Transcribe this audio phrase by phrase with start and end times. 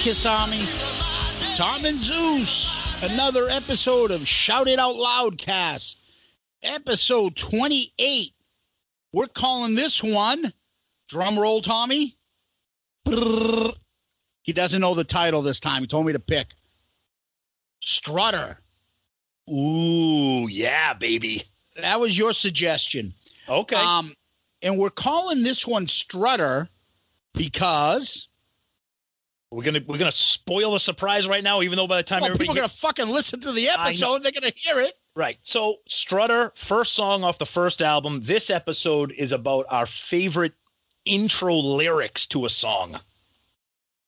[0.00, 0.62] Kiss Army?
[1.56, 3.02] Tom and Zeus.
[3.12, 5.96] Another episode of Shout It Out Loudcast.
[6.62, 8.32] Episode 28.
[9.12, 10.54] We're calling this one,
[11.06, 12.16] drum roll, Tommy.
[13.06, 13.76] Brrr.
[14.40, 15.82] He doesn't know the title this time.
[15.82, 16.46] He told me to pick.
[17.80, 18.58] Strutter.
[19.52, 21.42] Ooh, yeah, baby.
[21.76, 23.12] That was your suggestion.
[23.50, 23.76] Okay.
[23.76, 24.14] Um,
[24.62, 26.70] and we're calling this one Strutter
[27.34, 28.29] because
[29.50, 32.30] we're gonna we're gonna spoil the surprise right now, even though by the time well,
[32.30, 34.22] everybody people are going to fucking listen to the episode.
[34.22, 34.94] They're going to hear it.
[35.16, 35.38] right.
[35.42, 38.20] So Strutter, first song off the first album.
[38.22, 40.52] This episode is about our favorite
[41.04, 42.98] intro lyrics to a song.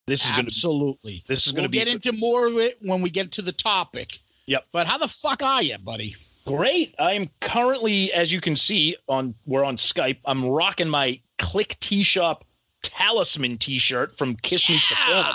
[0.07, 1.25] This is gonna Absolutely.
[1.27, 3.53] this is we'll gonna be get into more of it when we get to the
[3.53, 4.19] topic.
[4.47, 4.67] Yep.
[4.73, 6.17] But how the fuck are you, buddy?
[6.45, 6.95] great.
[6.98, 10.19] I am currently, as you can see on we're on Skype.
[10.25, 12.45] I'm rocking my Klick Tee Shop
[12.83, 15.27] Talisman T-shirt from Kiss Meets the Film.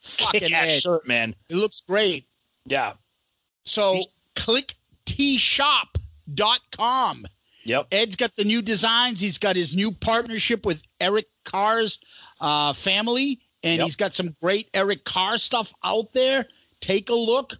[0.00, 0.68] Fucking Ed.
[0.80, 1.34] shirt, man.
[1.48, 2.26] It looks great.
[2.64, 2.92] Yeah.
[3.64, 4.00] So
[4.36, 4.74] click
[6.28, 7.26] tshop.com.
[7.64, 7.86] Yep.
[7.90, 9.18] Ed's got the new designs.
[9.20, 11.98] He's got his new partnership with Eric Carr's
[12.40, 13.84] uh, family, and Yep.
[13.84, 16.46] he's got some great Eric Carr stuff out there.
[16.80, 17.54] Take a look.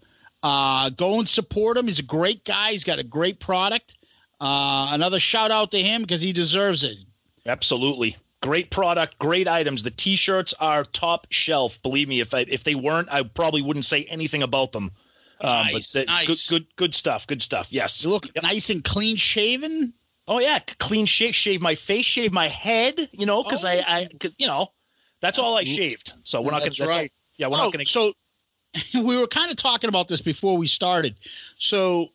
[0.44, 1.86] Uh, go and support him.
[1.86, 2.70] He's a great guy.
[2.70, 3.96] He's got a great product.
[4.40, 6.98] Uh, another shout out to him because he deserves it.
[7.46, 8.16] Absolutely.
[8.42, 9.82] Great product, great items.
[9.82, 11.82] The t-shirts are top shelf.
[11.82, 14.90] Believe me, if I, if they weren't, I probably wouldn't say anything about them.
[15.40, 16.26] Um, Nice, but the- nice.
[16.48, 17.26] good, good, good stuff.
[17.26, 17.72] Good stuff.
[17.72, 18.02] Yes.
[18.04, 19.92] You look nice and clean shaven.
[20.28, 23.08] Oh yeah, clean shave, shave my face, shave my head.
[23.12, 24.68] You know, because I, I, cause, you know,
[25.20, 26.12] that's, all I That's- shaved.
[26.24, 27.12] So we're not That's that's all- right.
[27.38, 27.86] yeah, we're Oh, not gonna.
[27.86, 28.12] So
[28.94, 31.14] we were kind of talking about this before we started.
[31.56, 32.08] So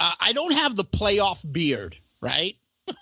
[0.00, 2.56] uh, I don't have the playoff beard, right?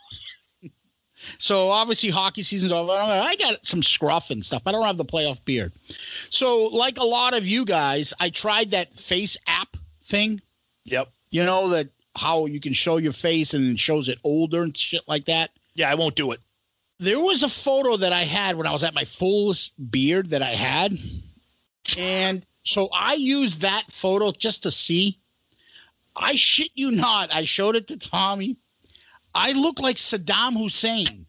[1.38, 2.92] so obviously hockey season's over.
[2.92, 4.62] I got some scruff and stuff.
[4.66, 5.72] I don't have the playoff beard.
[6.30, 10.40] So like a lot of you guys, I tried that face app thing.
[10.84, 11.08] Yep.
[11.30, 14.76] You know that how you can show your face and it shows it older and
[14.76, 15.50] shit like that.
[15.74, 16.40] Yeah, I won't do it.
[16.98, 20.42] There was a photo that I had when I was at my fullest beard that
[20.42, 20.96] I had.
[21.98, 25.18] And so I used that photo just to see.
[26.14, 27.34] I shit you not.
[27.34, 28.56] I showed it to Tommy.
[29.34, 31.26] I look like Saddam Hussein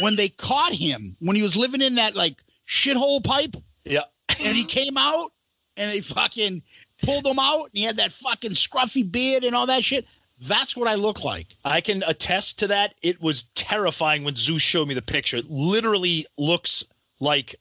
[0.00, 3.54] when they caught him when he was living in that like shithole pipe
[3.84, 4.02] Yeah.
[4.40, 5.30] and he came out
[5.76, 6.62] and they fucking
[7.02, 10.06] pulled him out and he had that fucking scruffy beard and all that shit.
[10.40, 11.56] That's what I look like.
[11.64, 12.94] I can attest to that.
[13.02, 15.36] It was terrifying when Zeus showed me the picture.
[15.36, 16.84] It literally looks
[17.20, 17.54] like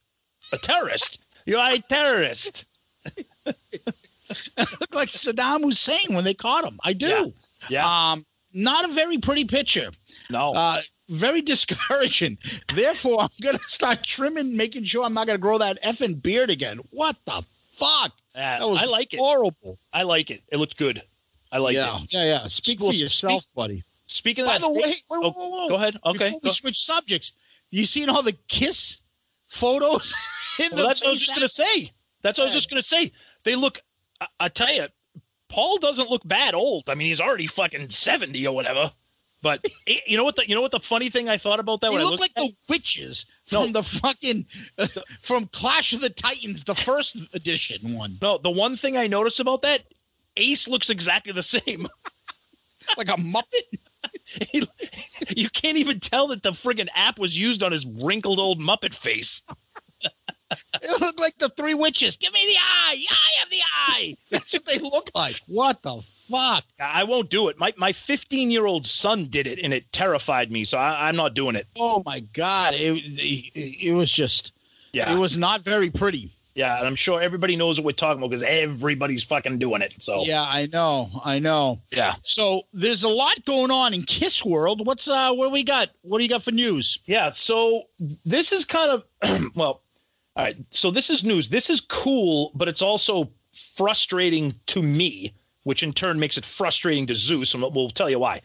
[0.51, 1.21] a terrorist.
[1.45, 2.65] You're a terrorist.
[3.05, 3.13] I
[4.79, 6.79] look like Saddam Hussein when they caught him.
[6.83, 7.33] I do.
[7.69, 7.85] Yeah.
[8.11, 9.90] Um, not a very pretty picture.
[10.30, 10.53] no.
[10.53, 10.78] Uh,
[11.09, 12.38] very discouraging.
[12.74, 16.80] Therefore, I'm gonna start trimming, making sure I'm not gonna grow that effing beard again.
[16.91, 17.44] What the
[17.74, 18.14] fuck?
[18.36, 19.18] Yeah, That was I like it.
[19.19, 19.78] horrible.
[19.91, 20.41] I like it.
[20.52, 21.02] It looked good.
[21.52, 22.14] I like yeah, it.
[22.14, 22.47] yeah, yeah.
[22.47, 23.84] Speak Well, for yourself, speak- buddy.
[24.08, 25.70] Speaking By of the that, way, whoa, whoa, whoa.
[25.70, 25.97] go ahead.
[26.06, 26.25] Okay.
[26.30, 27.34] Before we go- switch subjects,
[27.72, 28.97] you seen all the kiss
[29.47, 30.14] photos?
[30.59, 31.91] in Well, the that's what I was just gonna say.
[32.22, 33.11] That's what I was just gonna say.
[33.44, 33.79] They look.
[34.22, 34.88] I, I tell you,
[35.53, 36.90] Paul doesn't look bad old.
[36.90, 38.91] I mean, he's already fucking seventy or whatever.
[39.44, 40.35] But eh, you know what?
[40.35, 42.32] The you know what the funny thing I thought about that They look looked like
[42.35, 43.61] at the witches No.
[43.61, 44.47] from the fucking
[45.22, 49.40] from Clash of the Titans, the first edition one, No, the one thing I noticed
[49.40, 49.84] about that,
[50.38, 51.85] Ace looks exactly the same.
[52.97, 53.78] like a muppet.
[54.49, 54.67] He-
[55.29, 58.94] you can't even tell that the friggin' app was used on his wrinkled old Muppet
[58.96, 59.44] face.
[60.81, 62.17] It looked like the three witches.
[62.17, 63.05] Give me the eye.
[63.09, 64.16] I have the eye.
[64.29, 65.37] That's what they look like.
[65.47, 66.63] What the fuck?
[66.79, 67.57] I won't do it.
[67.57, 70.63] My my 15 year old son did it, and it terrified me.
[70.66, 71.67] So I, I'm not doing it.
[71.78, 72.73] Oh my god!
[72.75, 74.53] It it, it was just.
[74.91, 76.31] Yeah, It was not very pretty.
[76.53, 79.96] yeah, and I'm sure everybody knows what we're talking about because everybody's fucking doing it.
[80.03, 81.09] So Yeah, I know.
[81.25, 81.81] I know.
[81.91, 84.85] yeah, So there's a lot going on in Kiss World.
[84.85, 85.89] What's uh what do we got?
[86.03, 86.99] What do you got for news?
[87.07, 87.31] yeah.
[87.31, 87.85] So
[88.23, 89.81] this is kind of well,
[90.35, 90.56] all right.
[90.72, 91.50] So this is news.
[91.50, 95.34] This is cool, but it's also frustrating to me,
[95.64, 98.41] which in turn makes it frustrating to Zeus, and we'll tell you why.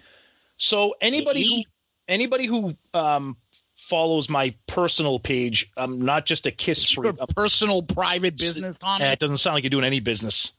[0.58, 1.62] So anybody who
[2.08, 3.36] anybody who um,
[3.74, 7.28] follows my personal page, I'm not just a Kiss Your freak.
[7.34, 8.76] personal private business.
[9.00, 10.52] Eh, it doesn't sound like you're doing any business.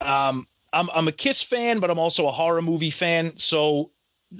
[0.00, 3.36] Um, I'm I'm a Kiss fan, but I'm also a horror movie fan.
[3.36, 3.90] So,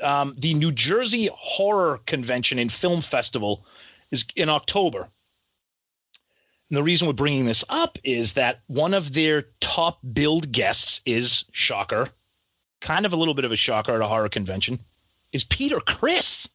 [0.03, 3.65] um, the New Jersey Horror Convention and Film Festival
[4.11, 5.09] is in October.
[6.73, 11.03] And the reason we're bringing this up is that one of their top billed guests
[11.05, 12.09] is shocker,
[12.81, 14.81] kind of a little bit of a shocker at a horror convention,
[15.33, 16.49] is Peter Criss.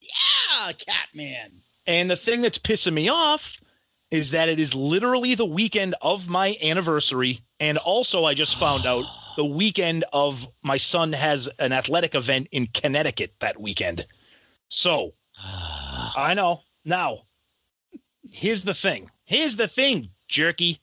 [0.00, 1.60] yeah, Catman.
[1.86, 3.60] And the thing that's pissing me off
[4.10, 7.40] is that it is literally the weekend of my anniversary.
[7.60, 9.04] And also, I just found out
[9.36, 14.06] the weekend of my son has an athletic event in Connecticut that weekend.
[14.68, 15.12] So
[15.44, 16.62] I know.
[16.86, 17.24] Now,
[18.22, 19.10] here's the thing.
[19.32, 20.78] Here's the thing, jerky.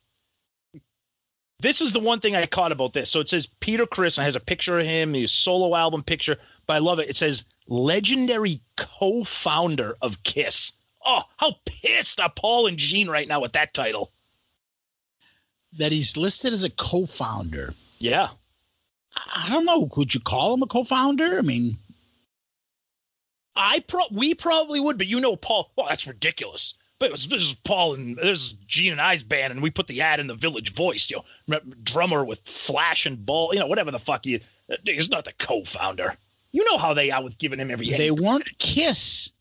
[1.60, 3.08] This is the one thing I caught about this.
[3.08, 6.36] So it says Peter Criss and has a picture of him, his solo album picture,
[6.66, 7.08] but I love it.
[7.08, 10.72] It says legendary co-founder of Kiss.
[11.06, 14.10] Oh, how pissed are Paul and Gene right now with that title?
[15.78, 17.72] That he's listed as a co-founder.
[18.00, 18.30] Yeah.
[19.32, 19.86] I don't know.
[19.86, 21.38] Could you call him a co-founder?
[21.38, 21.76] I mean,
[23.54, 25.70] I pro we probably would, but you know Paul.
[25.76, 26.74] Well, that's ridiculous.
[27.00, 29.70] But it was, this is Paul and this is Gene and I's band, and we
[29.70, 31.10] put the ad in the Village Voice.
[31.10, 33.52] You know, drummer with flash and ball.
[33.52, 34.38] You know, whatever the fuck you.
[34.84, 36.14] He's not the co-founder.
[36.52, 37.90] You know how they are with giving him every.
[37.90, 39.32] they weren't Kiss.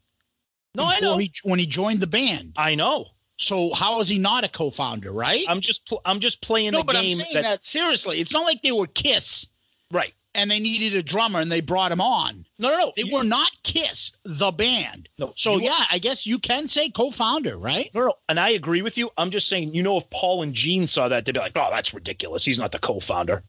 [0.74, 1.18] no, I know.
[1.18, 2.54] He, when he joined the band.
[2.56, 3.10] I know.
[3.38, 5.44] So how is he not a co-founder, right?
[5.48, 8.18] I'm just pl- I'm just playing no, the but I'm saying that, that, seriously.
[8.18, 9.48] It's not like they were Kiss
[9.92, 10.14] right.
[10.40, 12.46] And they needed a drummer and they brought him on.
[12.58, 12.94] No, no, no.
[12.96, 15.10] They You- were not Kiss, the band.
[15.18, 17.90] No, So yeah, I guess you can say co-founder, right?
[17.94, 19.12] No, no, and I agree with you.
[19.18, 21.70] I'm just saying, you know, if Paul and Gene saw that, they'd be like, "Oh,
[21.72, 22.44] that's ridiculous.
[22.46, 23.44] He's not the co-founder."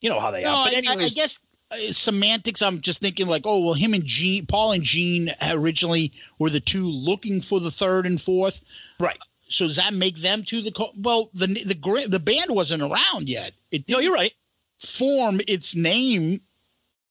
[0.00, 0.64] You know how they No, are.
[0.70, 1.38] But I, I- I guess
[1.70, 2.60] uh, semantics.
[2.60, 6.60] I'm just thinking like, oh well, him and Gene, Paul and Gene originally were the
[6.60, 8.60] two looking for the third and fourth.
[8.98, 9.18] right?
[9.48, 11.30] So does that make them two the co- well?
[11.34, 13.52] The the the band wasn't around yet.
[13.70, 14.32] It No, you're right.
[14.84, 16.40] Form its name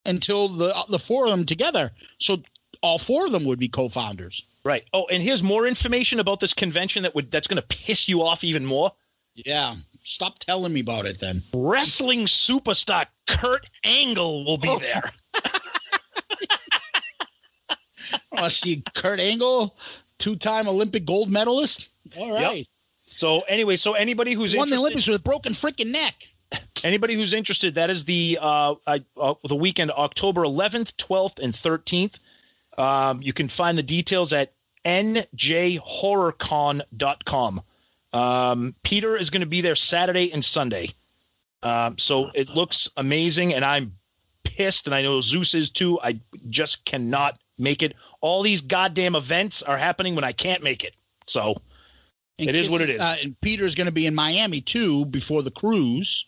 [0.06, 1.91] until the the four of them together.
[2.19, 2.41] So
[2.81, 4.44] all four of them would be co-founders.
[4.63, 4.83] Right.
[4.94, 8.21] Oh, and here's more information about this convention that would that's going to piss you
[8.21, 8.91] off even more.
[9.35, 11.41] Yeah, stop telling me about it then.
[11.53, 14.79] Wrestling superstar Kurt Angle will be Oh.
[14.79, 15.12] there.
[18.33, 19.77] Oh, I see Kurt Angle,
[20.17, 21.89] two-time Olympic gold medalist.
[22.17, 22.67] All right,
[23.06, 26.15] So anyway, so anybody who's won the Olympics with a broken freaking neck.
[26.83, 31.53] Anybody who's interested, that is the uh, I, uh the weekend October 11th, 12th, and
[31.53, 32.19] 13th.
[32.77, 34.53] Um, you can find the details at
[34.86, 37.62] njhorrorcon.com.
[38.13, 40.89] Um, Peter is going to be there Saturday and Sunday.
[41.63, 43.94] Um, so it looks amazing, and I'm
[44.44, 46.00] pissed, and I know Zeus is too.
[46.01, 46.19] I
[46.50, 47.95] just cannot make it.
[48.21, 50.96] All these goddamn events are happening when I can't make it.
[51.27, 51.62] So
[52.39, 53.01] And It is what it is.
[53.01, 56.25] Uh, and Peter's going to be in Miami too before the cruise.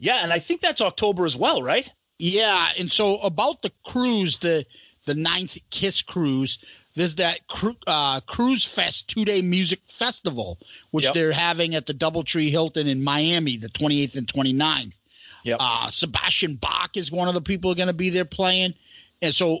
[0.00, 1.88] Yeah, and I think that's October as well, right?
[2.18, 4.66] Yeah, and so about the cruise, the
[5.06, 6.58] the ninth Kiss cruise,
[6.94, 10.58] there's that cru- uh, Cruise Fest two day music festival,
[10.90, 11.14] which Yep.
[11.14, 14.92] they're having at the DoubleTree Hilton in Miami, the 28th and 29th.
[15.44, 15.56] Yep.
[15.60, 18.74] Uh, Sebastian Bach is one of the people going to be there playing,
[19.22, 19.60] and so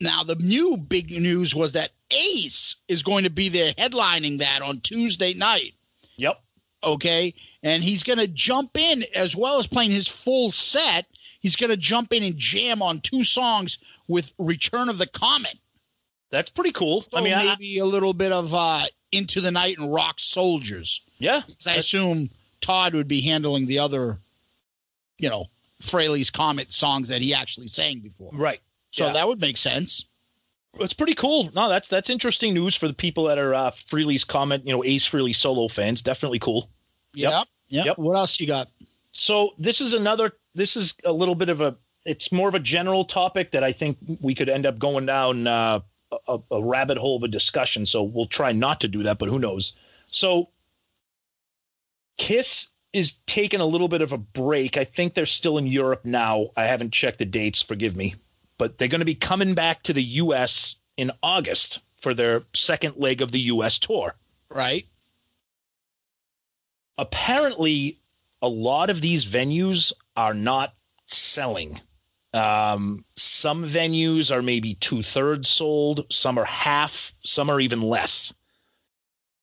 [0.00, 4.62] now the new big news was that Ace is going to be there headlining that
[4.62, 5.74] on Tuesday night
[6.16, 6.40] Yep.
[6.82, 7.34] okay?
[7.64, 11.06] And he's going to jump in as well as playing his full set.
[11.40, 15.58] He's going to jump in and jam on two songs with Return of the Comet.
[16.30, 17.02] That's pretty cool.
[17.02, 21.00] So I mean, maybe a little bit of uh, Into the Night and Rock Soldiers.
[21.18, 22.28] Yeah, I assume
[22.60, 24.18] Todd would be handling the other,
[25.18, 25.46] you know,
[25.80, 28.30] Frehley's Comet songs that he actually sang before.
[28.32, 28.60] right.
[28.90, 29.12] So Yeah.
[29.14, 30.04] that would make sense.
[30.80, 31.50] It's pretty cool.
[31.54, 34.84] No, that's that's interesting news for the people that are uh, Frehley's Comet, you know,
[34.84, 36.02] Ace Frehley solo fans.
[36.02, 36.68] Definitely cool.
[37.14, 37.30] Yep.
[37.30, 37.48] Yep.
[37.68, 37.86] Yep.
[37.86, 37.98] Yep.
[37.98, 38.68] What else you got?
[39.12, 40.32] So this is another.
[40.54, 41.76] This is a little bit of a.
[42.04, 45.46] It's more of a general topic that I think we could end up going down
[45.46, 45.80] uh,
[46.28, 47.86] a, a rabbit hole of a discussion.
[47.86, 49.72] So we'll try not to do that, but who knows?
[50.06, 50.50] So
[52.18, 54.76] Kiss is taking a little bit of a break.
[54.76, 56.50] I think they're still in Europe now.
[56.56, 58.14] I haven't checked the dates, forgive me.
[58.56, 62.96] But they're going to be coming back to the US in August for their second
[62.96, 64.14] leg of the US tour.
[64.48, 64.86] Right.
[66.98, 67.98] Apparently,
[68.42, 70.74] a lot of these venues are not
[71.06, 71.80] selling.
[72.34, 78.34] Um, some venues are maybe two thirds sold, some are half, some are even less.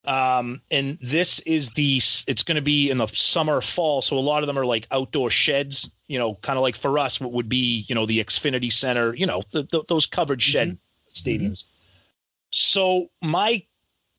[0.06, 4.20] Um, and this is the it's going to be in the summer fall, so a
[4.20, 5.94] lot of them are like outdoor sheds.
[6.08, 9.14] You know, kind of like for us, what would be you know the Xfinity Center,
[9.16, 11.30] you know, the, the, those covered shed mm-hmm.
[11.30, 11.66] stadiums.
[12.50, 13.64] So my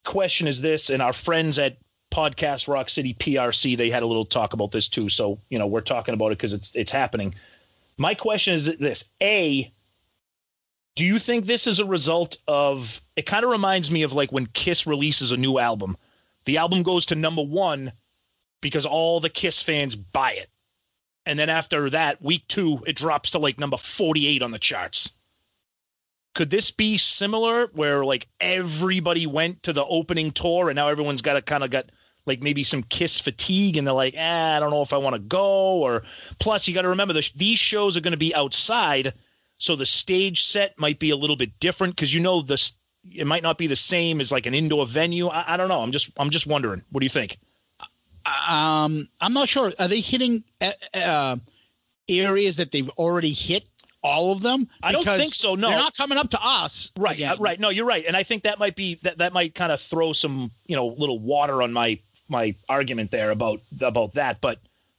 [0.05, 1.77] question is this, and our friends at
[2.13, 5.09] Podcast Rock City PRC, they had a little talk about this too.
[5.09, 7.35] So you know, we're talking about it because it's it's happening.
[7.99, 9.73] My question is this: A,
[10.95, 14.31] do you think this is a result of it kind of reminds me of like
[14.31, 15.97] when Kiss releases a new album.
[16.45, 17.93] The album goes to number 1
[18.61, 20.51] because all the Kiss fans buy it.
[21.25, 25.13] And then after that, week 2, it drops to like number 48 on the charts.
[26.35, 31.23] Could this be similar where like everybody went to the opening tour and now everyone's
[31.23, 31.91] got to kind of got
[32.27, 35.15] like maybe some kiss fatigue and they're like, eh, I don't know if I want
[35.15, 35.79] to go.
[35.79, 36.03] Or
[36.39, 39.13] plus, you got to remember this, these shows are going to be outside
[39.63, 42.73] so the stage set might be a little bit different because you know this
[43.09, 45.29] it might not be the same as like an indoor venue.
[45.29, 45.81] I, I, don't know.
[45.81, 46.83] I'm just I'm just wondering.
[46.91, 47.39] What do you think?
[48.49, 49.71] Um, I'm not sure.
[49.79, 51.37] Are they hitting uh, uh,
[52.09, 53.65] areas that they've already hit?
[54.03, 54.69] All of them?
[54.83, 55.55] I don't think so.
[55.55, 56.91] No, they're not coming up to us.
[56.99, 57.23] Right.
[57.23, 57.61] Uh, right.
[57.61, 58.05] No, you're right.
[58.05, 60.89] And I think that might be that that might kind of throw some you know
[60.89, 62.01] little water on my
[62.33, 64.41] my argument there about about that.
[64.41, 64.59] But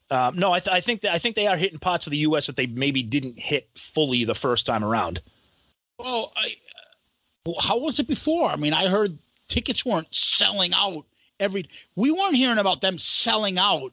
[0.09, 2.17] um, no, I, th- I think that I think they are hitting parts of the
[2.17, 2.47] U.S.
[2.47, 5.19] that they maybe didn't hit fully the first time around.
[5.99, 6.55] Well, I,
[7.61, 8.49] how was it before?
[8.49, 9.17] I mean, I heard
[9.49, 11.05] tickets weren't selling out
[11.39, 11.65] every.
[11.95, 13.91] We weren't hearing about them selling out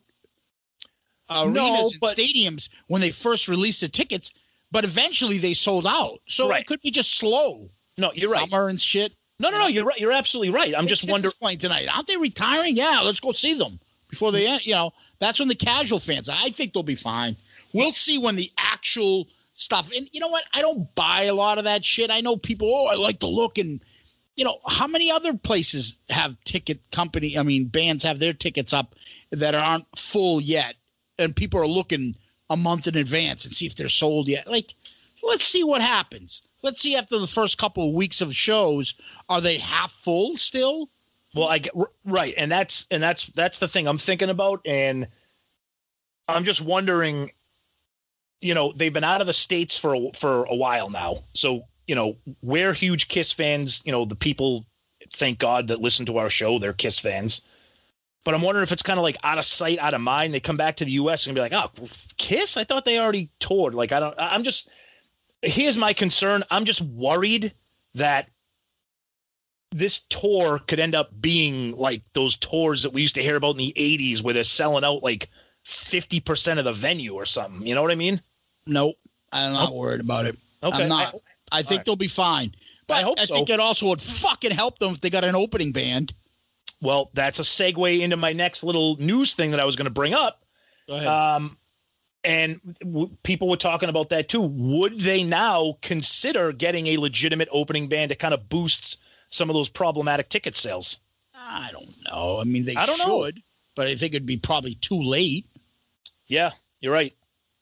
[1.30, 4.32] arenas no, and but, stadiums when they first released the tickets,
[4.70, 6.20] but eventually they sold out.
[6.26, 6.60] So right.
[6.60, 7.70] it could be just slow.
[7.96, 8.50] No, you're Summer right.
[8.50, 9.12] Summer and shit.
[9.40, 9.66] No, no, no.
[9.68, 9.98] You're right.
[9.98, 10.74] You're absolutely right.
[10.76, 11.32] I'm just wondering.
[11.40, 12.76] Playing tonight, aren't they retiring?
[12.76, 14.66] Yeah, let's go see them before they end.
[14.66, 17.36] You know, that's when the casual fans, I think they'll be fine.
[17.72, 19.90] We'll see when the actual stuff.
[19.96, 20.44] And you know what?
[20.52, 22.10] I don't buy a lot of that shit.
[22.10, 23.56] I know people, oh, I like the look.
[23.56, 23.80] And,
[24.36, 27.38] you know, how many other places have ticket company?
[27.38, 28.94] I mean, bands have their tickets up
[29.30, 30.74] that aren't full yet.
[31.18, 32.14] And people are looking
[32.50, 34.48] a month in advance and see if they're sold yet.
[34.48, 34.74] Like,
[35.22, 36.42] let's see what happens.
[36.62, 38.94] Let's see after the first couple of weeks of shows,
[39.28, 40.90] are they half full still?
[41.34, 41.72] Well, I get
[42.04, 45.06] right, and that's and that's that's the thing I'm thinking about, and
[46.28, 47.30] I'm just wondering.
[48.42, 51.64] You know, they've been out of the states for a, for a while now, so
[51.86, 53.82] you know we're huge Kiss fans.
[53.84, 54.64] You know, the people,
[55.12, 57.42] thank God, that listen to our show, they're Kiss fans.
[58.24, 60.34] But I'm wondering if it's kind of like out of sight, out of mind.
[60.34, 61.26] They come back to the U.S.
[61.26, 61.70] and be like, "Oh,
[62.16, 62.56] Kiss?
[62.56, 64.14] I thought they already toured." Like, I don't.
[64.18, 64.68] I'm just.
[65.42, 66.42] Here's my concern.
[66.50, 67.54] I'm just worried
[67.94, 68.28] that
[69.72, 73.52] this tour could end up being like those tours that we used to hear about
[73.52, 75.30] in the 80s where they're selling out like
[75.64, 77.66] 50% of the venue or something.
[77.66, 78.20] You know what I mean?
[78.66, 78.96] Nope.
[79.32, 79.74] I'm not oh.
[79.74, 80.36] worried about it.
[80.62, 80.82] Okay.
[80.82, 81.14] I'm not.
[81.52, 81.86] I, I think right.
[81.86, 82.54] they'll be fine.
[82.86, 83.22] But I, hope so.
[83.22, 83.34] I so.
[83.34, 86.12] think it also would fucking help them if they got an opening band.
[86.82, 89.92] Well, that's a segue into my next little news thing that I was going to
[89.92, 90.44] bring up.
[90.88, 91.06] Go ahead.
[91.06, 91.56] Um,
[92.24, 94.40] and w- people were talking about that too.
[94.42, 98.96] Would they now consider getting a legitimate opening band that kind of boosts–
[99.30, 100.98] some of those problematic ticket sales?
[101.34, 102.38] I don't know.
[102.40, 103.42] I mean, they I don't should, know.
[103.74, 105.46] but I think it'd be probably too late.
[106.26, 106.50] Yeah,
[106.80, 107.14] you're right.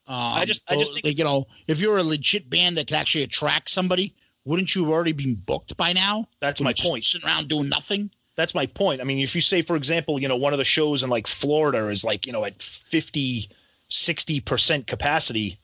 [0.06, 2.96] Um, I just, I just think, you know, if you're a legit band that could
[2.96, 6.28] actually attract somebody, wouldn't you have already been booked by now?
[6.40, 7.04] That's my point.
[7.04, 8.10] Sitting around doing nothing.
[8.34, 9.00] That's my point.
[9.00, 11.26] I mean, if you say, for example, you know, one of the shows in like
[11.26, 13.50] Florida is like, you know, at 50,
[13.90, 15.58] 60% capacity,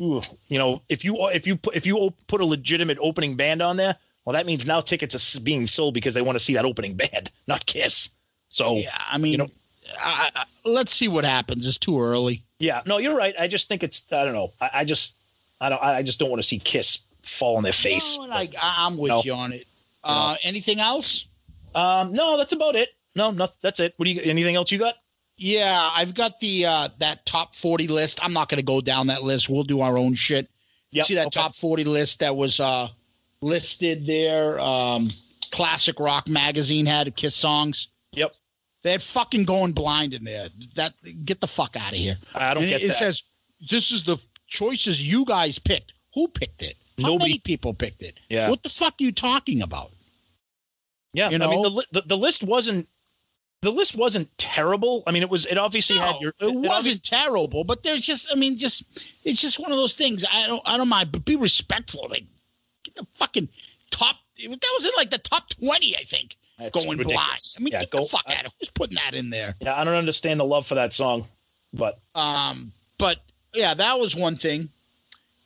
[0.00, 3.62] ooh, you know, if you, if you put, if you put a legitimate opening band
[3.62, 6.54] on there, well, that means now tickets are being sold because they want to see
[6.54, 8.10] that opening band, not Kiss.
[8.48, 9.50] So yeah, I mean, you know,
[9.98, 11.66] I, I, let's see what happens.
[11.66, 12.44] It's too early.
[12.58, 13.34] Yeah, no, you're right.
[13.38, 14.52] I just think it's I don't know.
[14.60, 15.16] I, I just
[15.60, 18.18] I don't I just don't want to see Kiss fall on their face.
[18.18, 19.22] No, I, am with no.
[19.24, 19.66] you on it.
[20.04, 21.26] Uh, anything else?
[21.74, 22.90] Um, no, that's about it.
[23.14, 23.94] No, no, that's it.
[23.96, 24.20] What do you?
[24.22, 24.96] Anything else you got?
[25.36, 28.20] Yeah, I've got the uh, that top forty list.
[28.22, 29.48] I'm not going to go down that list.
[29.48, 30.48] We'll do our own shit.
[30.90, 31.02] Yeah.
[31.04, 31.40] See that okay.
[31.40, 32.88] top forty list that was uh
[33.40, 34.60] listed there.
[34.60, 35.10] Um,
[35.50, 37.88] Classic Rock magazine had Kiss songs.
[38.12, 38.34] Yep.
[38.82, 40.48] They had fucking going blind in there.
[40.74, 42.16] That get the fuck out of here.
[42.34, 42.86] I don't and get it.
[42.86, 43.22] It says
[43.70, 45.94] this is the choices you guys picked.
[46.14, 46.76] Who picked it?
[46.98, 47.30] How Nobody.
[47.30, 48.18] many people picked it?
[48.28, 48.50] Yeah.
[48.50, 49.92] What the fuck are you talking about?
[51.14, 51.46] Yeah, you know?
[51.46, 52.88] I mean the, the the list wasn't
[53.62, 55.02] the list wasn't terrible.
[55.06, 55.46] I mean, it was.
[55.46, 56.34] It obviously No, had your.
[56.40, 58.82] it wasn't obviously- terrible, but there's just, I mean, just
[59.24, 60.24] it's just one of those things.
[60.30, 62.06] I don't, I don't mind, but be respectful.
[62.10, 62.24] Like,
[62.84, 63.48] get the fucking
[63.90, 64.16] top.
[64.38, 66.36] That was in like the top twenty, I think.
[66.58, 67.40] That's going blind.
[67.56, 69.54] I mean, Yeah, get go- the fuck out of Who's putting that in there?
[69.60, 71.26] Yeah, I don't understand the love for that song,
[71.72, 73.18] but Um, but
[73.54, 74.68] yeah, that was one thing.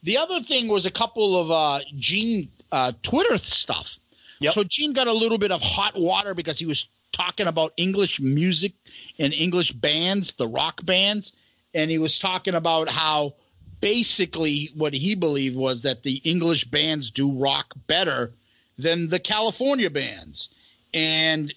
[0.02, 3.98] The other thing was a couple of uh, Gene uh, Twitter stuff.
[4.40, 4.52] Yep.
[4.54, 8.20] So Gene got a little bit of hot water because he was talking about English
[8.20, 8.72] music
[9.18, 11.32] and English bands, the rock bands,
[11.74, 13.34] and he was talking about how
[13.80, 18.32] basically what he believed was that the English bands do rock better
[18.78, 20.50] than the California bands.
[20.92, 21.52] And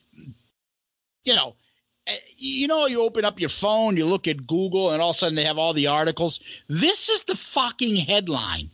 [1.26, 1.56] you know,
[2.08, 5.16] eh, you know, you open up your phone, you look at Google, and all of
[5.16, 6.40] a sudden they have all the articles.
[6.68, 8.70] This is the fucking headline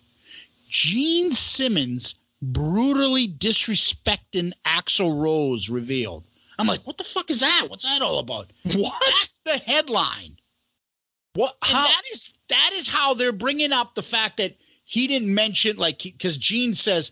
[0.70, 6.24] Gene Simmons brutally disrespecting Axl Rose revealed.
[6.58, 7.68] I'm like, what the fuck is that?
[7.70, 8.52] What's that all about?
[8.76, 8.94] what?
[9.06, 10.38] That's the headline.
[11.34, 11.58] What?
[11.64, 11.86] And How?
[11.86, 16.02] that is that is how they're bringing up the fact that he didn't mention like
[16.02, 17.12] because Gene says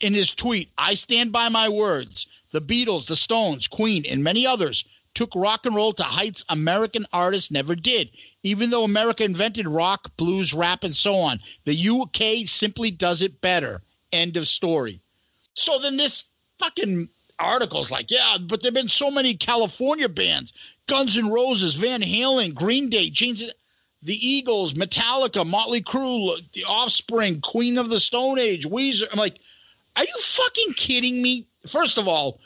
[0.00, 2.26] in his tweet, "I stand by my words.
[2.50, 7.06] The Beatles, the Stones, Queen, and many others took rock and roll to heights American
[7.12, 8.08] artists never did.
[8.42, 13.40] Even though America invented rock, blues, rap, and so on, the UK simply does it
[13.42, 15.02] better." End of story.
[15.54, 16.24] So then this
[16.58, 20.52] fucking article's like, yeah, but there've been so many California bands:
[20.86, 23.44] Guns N' Roses, Van Halen, Green Day, Jeans,
[24.02, 29.08] the Eagles, Metallica, Motley Crue, The Offspring, Queen of the Stone Age, Weezer.
[29.12, 29.38] I'm like,
[29.96, 31.46] are you fucking kidding me?
[31.66, 32.38] First of all,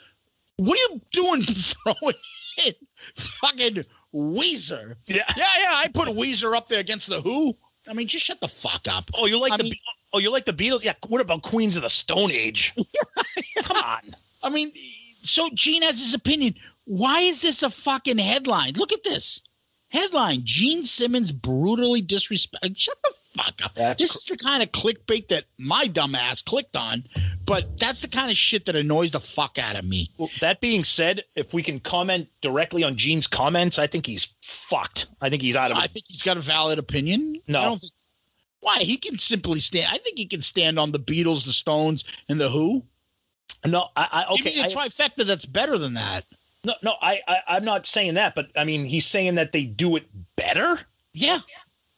[0.57, 2.15] what are you doing throwing
[2.65, 2.73] in
[3.15, 3.83] fucking
[4.13, 4.95] Weezer?
[5.05, 5.23] Yeah.
[5.37, 7.55] Yeah, yeah, I put Weezer up there against the Who.
[7.87, 9.09] I mean, just shut the fuck up.
[9.15, 9.63] Oh, you like I the?
[9.63, 9.73] mean-
[10.13, 10.83] oh, you like the Beatles?
[10.83, 10.93] Yeah.
[11.07, 12.73] What about Queens of the Stone Age?
[13.63, 13.99] Come on.
[14.43, 14.71] I mean,
[15.21, 16.55] so Gene has his opinion.
[16.85, 18.73] Why is this a fucking headline?
[18.73, 19.41] Look at this
[19.89, 22.77] headline: Gene Simmons brutally disrespect.
[22.77, 23.73] Shut the fuck up.
[23.73, 27.05] That's this is the kind of clickbait that my dumb ass clicked on,
[27.45, 30.11] but that's the kind of shit that annoys the fuck out of me.
[30.17, 34.27] Well, that being said, if we can comment directly on Gene's comments, I think he's
[34.41, 35.07] fucked.
[35.21, 35.91] I think he's out of I it.
[35.91, 37.39] think he's got a valid opinion.
[37.47, 37.59] No.
[37.59, 37.93] I don't think.
[38.59, 39.87] Why he can simply stand?
[39.91, 42.83] I think he can stand on the Beatles, the Stones, and the Who.
[43.65, 44.55] No, I, I Give okay.
[44.57, 46.25] me a trifecta that's better than that.
[46.63, 49.65] no, no, I, I, I'm not saying that, but I mean, he's saying that they
[49.65, 50.79] do it better.
[51.13, 51.39] Yeah,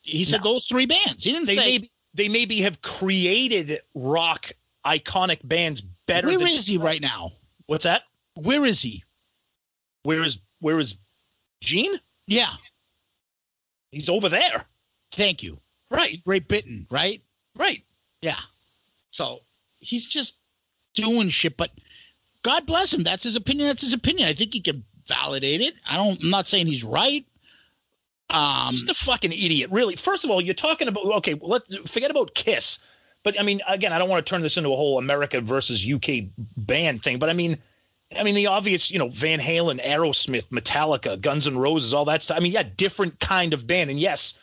[0.01, 0.51] he said No.
[0.53, 1.23] those three bands.
[1.23, 1.65] He didn't They say.
[1.65, 4.51] maybe, they maybe have created rock
[4.85, 6.27] iconic bands better.
[6.27, 7.31] Where than, is he right now?
[7.67, 8.03] What's that?
[8.35, 9.03] Where is he?
[10.03, 10.95] Where is where is
[11.61, 11.99] Gene?
[12.27, 12.49] Yeah,
[13.91, 14.65] He's over there.
[15.11, 15.59] thank you.
[15.89, 17.21] Right, Great Britain, right?
[17.55, 17.83] right.
[18.21, 18.39] Yeah.
[19.11, 19.41] So
[19.79, 20.37] he's just
[20.95, 21.71] doing shit, but
[22.43, 23.03] God bless him.
[23.03, 23.67] That's his opinion.
[23.67, 24.27] That's his opinion.
[24.27, 25.75] I think he can validate it.
[25.87, 26.21] I don't.
[26.23, 27.25] I'm not saying he's right.
[28.29, 29.95] Um, Just a fucking idiot, really.
[29.95, 31.35] First of all, you're talking about okay.
[31.41, 32.79] let's forget about Kiss,
[33.23, 35.85] but I mean, again, I don't want to turn this into a whole America versus
[35.91, 36.25] UK
[36.57, 37.19] band thing.
[37.19, 37.57] But I mean,
[38.17, 42.23] I mean the obvious, you know, Van Halen, Aerosmith, Metallica, Guns N' Roses, all that
[42.23, 42.37] stuff.
[42.37, 44.39] I mean, yeah, different kind of band, and yes,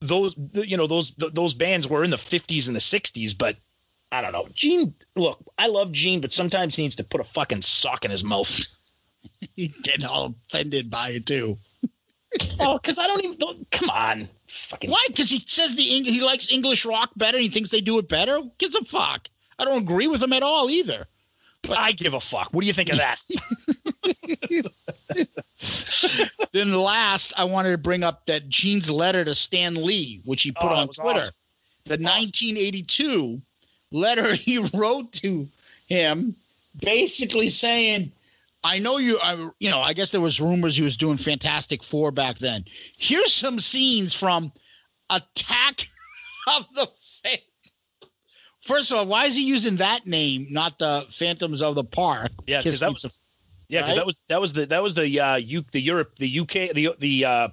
[0.00, 3.56] those you know those those bands were in the 50s and the 60s, but
[4.12, 4.48] I don't know.
[4.52, 8.10] Gene, look, I love Gene, but sometimes he needs to put a fucking sock in
[8.10, 8.60] his mouth.
[9.56, 11.56] he's getting all offended by it too.
[12.60, 13.38] oh, because I don't even.
[13.38, 14.90] Don't, come on, fucking.
[14.90, 15.04] Why?
[15.08, 17.36] Because he says the Eng- he likes English rock better.
[17.36, 18.36] and He thinks they do it better.
[18.40, 19.28] Who Gives a fuck.
[19.58, 21.06] I don't agree with him at all either.
[21.62, 22.48] But I give a fuck.
[22.52, 23.20] What do you think of that?
[26.52, 30.52] then last, I wanted to bring up that Gene's letter to Stan Lee, which he
[30.52, 31.20] put Oh, on Twitter.
[31.20, 31.34] awesome.
[31.84, 33.40] The 1982
[33.92, 35.48] letter he wrote to
[35.88, 36.34] him,
[36.80, 38.12] basically saying,
[38.64, 39.18] "I know you.
[39.22, 42.64] I, you know, I guess there was rumors he was doing Fantastic Four back then.
[42.96, 44.52] Here's some scenes from
[45.10, 45.88] Attack
[46.56, 47.36] of the." Fa-
[48.62, 52.30] First of all, why is he using that name, not the Phantoms of the Park?
[52.46, 53.10] Yeah, 'cause Kiss that was- a-
[53.68, 54.00] Yeah, because Right?
[54.00, 56.94] that was that was the that was the uh U, the Europe the UK the
[56.98, 57.48] the uh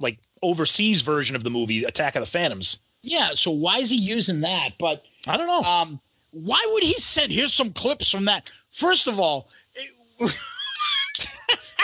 [0.00, 2.78] like overseas version of the movie Attack of the Phantoms.
[3.02, 3.30] yeah.
[3.34, 4.72] So why is he using that?
[4.78, 5.62] But I don't know.
[5.68, 7.32] Um, why would he send?
[7.32, 8.50] Here's some clips from that.
[8.70, 9.90] First of all, it-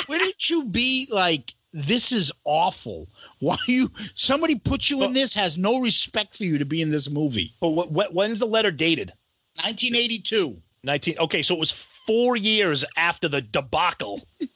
[0.08, 3.06] wouldn't you be like, this is awful?
[3.38, 3.90] Why you?
[4.14, 7.52] Somebody put you in this has no respect for you to be in this movie.
[7.60, 9.12] but what, what when's the letter dated?
[9.56, 10.60] 1982.
[10.82, 14.26] 19 Okay, so it was 4 years after the debacle.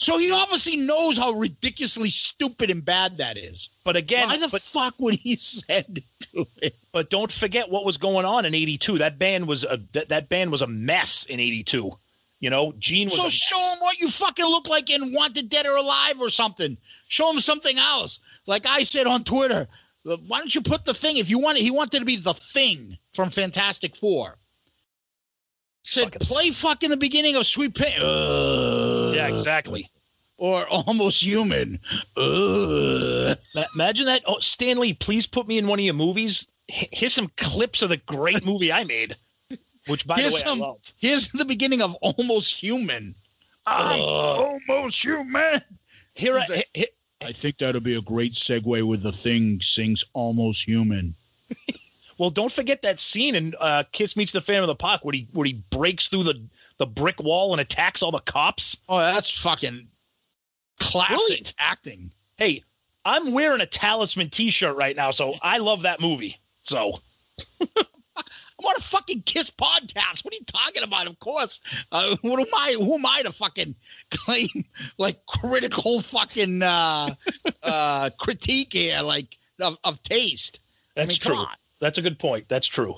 [0.00, 3.70] So he obviously knows how ridiculously stupid and bad that is.
[3.82, 6.72] But again, Why the but, fuck would he send it to him?
[6.92, 8.98] but don't forget what was going on in 82.
[8.98, 11.98] That band was a that, that band was a mess in 82.
[12.38, 13.16] You know, Gene was.
[13.16, 16.76] So show him what you fucking look like in Wanted Dead or Alive or something.
[17.08, 18.20] Show him something else.
[18.46, 19.66] Like I said on Twitter,
[20.04, 21.16] why don't you put the thing?
[21.16, 21.62] If you want, it?
[21.62, 24.36] he wanted to be the thing from Fantastic Four.
[25.90, 27.98] Said Fucking- play fucking the beginning of Sweet Pain.
[27.98, 29.90] Uh, Yeah, exactly.
[30.36, 31.80] Or almost human.
[32.14, 33.34] Uh.
[33.74, 34.22] Imagine that.
[34.26, 36.46] Oh, Stanley, please put me in one of your movies.
[36.68, 39.16] H- Here's some clips of the great movie I made,
[39.86, 40.92] which, by Here's the way, some- I love.
[40.98, 43.14] Here's the beginning of Almost Human.
[43.66, 45.62] I'm almost human.
[46.14, 46.88] Here, I, he-
[47.22, 51.14] I think that'll be a great segue with the thing sings almost human.
[52.18, 55.14] well, don't forget that scene in uh, Kiss Meets the Phantom of the Park where
[55.14, 56.40] he where he breaks through the
[56.78, 58.76] the brick wall and attacks all the cops.
[58.88, 59.88] Oh, that's fucking
[60.78, 61.54] classic Brilliant.
[61.58, 62.12] acting.
[62.36, 62.62] Hey,
[63.04, 66.36] I'm wearing a Talisman T-shirt right now, so I love that movie.
[66.62, 67.00] So
[68.60, 70.24] I'm on a fucking Kiss podcast.
[70.24, 71.06] What are you talking about?
[71.06, 71.60] Of course.
[71.92, 72.76] Uh, what am I?
[72.78, 73.74] Who am I to fucking
[74.10, 74.64] claim
[74.98, 77.14] like critical fucking uh,
[77.62, 80.60] uh, critique here, like of, of taste?
[80.94, 81.54] that's mean, come true.
[81.80, 82.48] That's a good point.
[82.48, 82.96] That's true.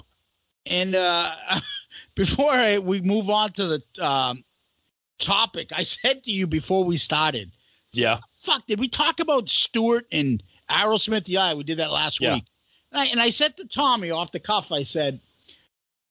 [0.66, 1.34] And uh,
[2.14, 4.44] before I, we move on to the um,
[5.18, 7.50] topic, I said to you before we started,
[7.92, 8.18] Yeah.
[8.28, 11.24] fuck, did we talk about Stewart and Aerosmith?
[11.28, 12.34] Yeah, we did that last Yeah.
[12.34, 12.44] week.
[12.92, 15.20] And I, and I said to Tommy off the cuff, I said,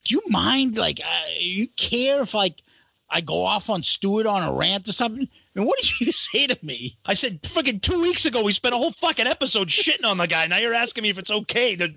[0.05, 0.77] "Do you mind?
[0.77, 2.61] Like, uh, you care if like
[3.09, 6.47] I go off on Stewart on a rant or something?" And what did you say
[6.47, 6.97] to me?
[7.05, 10.25] I said fucking two weeks ago we spent a whole fucking episode shitting on the
[10.27, 10.47] guy.
[10.47, 11.93] Now you're asking me if it's okay to.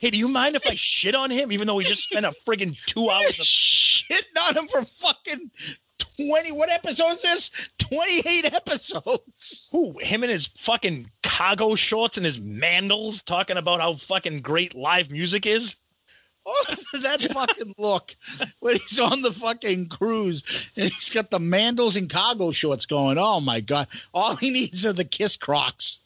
[0.00, 2.32] Hey, do you mind if I shit on him, even though we just spent a
[2.46, 3.38] friggin' two hours?
[3.38, 3.46] Of...
[3.46, 5.50] Shitting on him for fucking
[5.98, 6.52] twenty.
[6.52, 7.50] What episode is this?
[7.78, 9.68] Twenty-eight episodes.
[9.72, 9.98] Who?
[10.00, 15.10] Him and his fucking cargo shorts and his mandals talking about how fucking great live
[15.10, 15.76] music is.
[16.46, 16.64] Oh,
[17.02, 18.16] that fucking look
[18.60, 23.18] when he's on the fucking cruise and he's got the mandals and cargo shorts going.
[23.18, 23.88] Oh my god!
[24.14, 26.00] All he needs are the kiss crocs.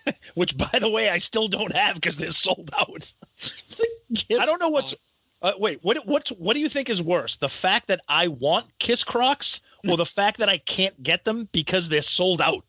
[0.34, 3.12] Which, by the way, I still don't have because they're sold out.
[4.40, 4.94] I don't know what's.
[5.40, 6.06] Uh, wait, what?
[6.06, 6.30] What's?
[6.30, 7.36] What do you think is worse?
[7.36, 11.48] The fact that I want Kiss Crocs, or the fact that I can't get them
[11.52, 12.64] because they're sold out?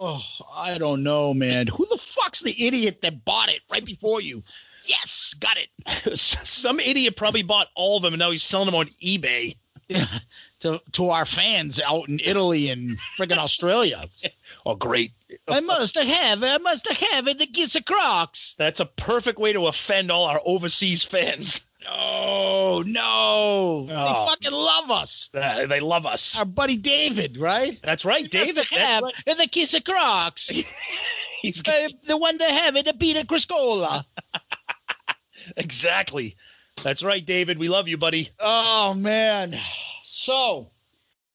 [0.00, 1.66] Oh, I don't know, man.
[1.66, 4.42] Who the fuck's the idiot that bought it right before you?
[4.86, 6.16] Yes, got it.
[6.18, 9.56] Some idiot probably bought all of them and now he's selling them on eBay.
[10.64, 14.08] To to our fans out in Italy and friggin' Australia.
[14.66, 15.12] Oh, great.
[15.46, 16.46] I must have, it.
[16.46, 17.36] I must have it.
[17.38, 18.54] The kiss of Crocs.
[18.56, 21.60] That's a perfect way to offend all our overseas fans.
[21.84, 24.26] No, no, they Oh.
[24.26, 25.28] fucking love us.
[25.34, 26.38] Uh, they love us.
[26.38, 27.78] Our buddy David, right?
[27.82, 28.56] That's right, must David.
[28.56, 29.14] That's have right.
[29.26, 30.50] and the kiss of Crocs.
[31.42, 34.06] He's Uh, the one that have it, the Peter Criscola.
[35.58, 36.36] exactly.
[36.82, 37.58] That's right, David.
[37.58, 38.30] We love you, buddy.
[38.40, 39.58] Oh man.
[40.24, 40.70] So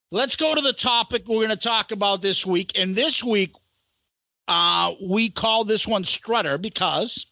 [0.09, 2.71] let's go to the topic we're going to talk about this week.
[2.79, 3.53] And this week,
[4.47, 7.27] uh, we call this one Strutter because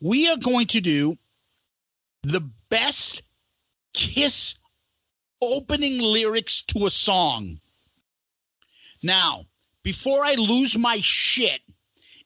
[0.00, 1.18] we are going to do
[2.22, 3.20] the best
[3.92, 4.54] Kiss
[5.42, 7.60] opening lyrics to a song.
[9.02, 9.44] Now,
[9.82, 11.60] before I lose my shit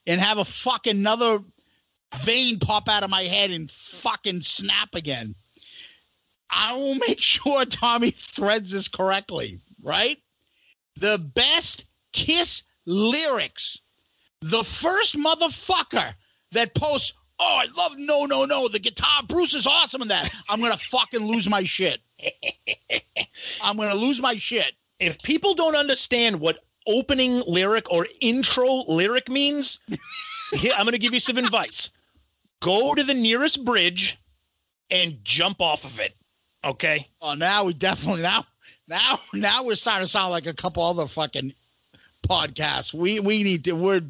[0.06, 1.40] and have a fucking another
[2.18, 5.34] vein pop out of my head and fucking snap again,
[6.50, 10.18] I will make sure Tommy threads this correctly, right?
[10.96, 13.80] The best Kiss lyrics.
[14.40, 16.14] The first motherfucker
[16.52, 18.68] that posts, oh, I love No, No, No.
[18.68, 20.30] The guitar, Bruce is awesome in that.
[20.48, 22.00] I'm going to fucking lose my shit.
[23.62, 24.72] I'm going to lose my shit.
[24.98, 29.78] If people don't understand what opening lyric or intro lyric means,
[30.52, 31.90] here, I'm going to give you some advice.
[32.60, 34.18] Go to the nearest bridge
[34.90, 36.14] and jump off of it.
[36.64, 37.06] Okay?
[37.20, 38.44] Oh, now we definitely, now,
[38.88, 41.52] now, now we're starting to sound like a couple other fucking
[42.28, 42.92] podcasts.
[42.92, 43.72] We we need to.
[43.72, 44.02] We're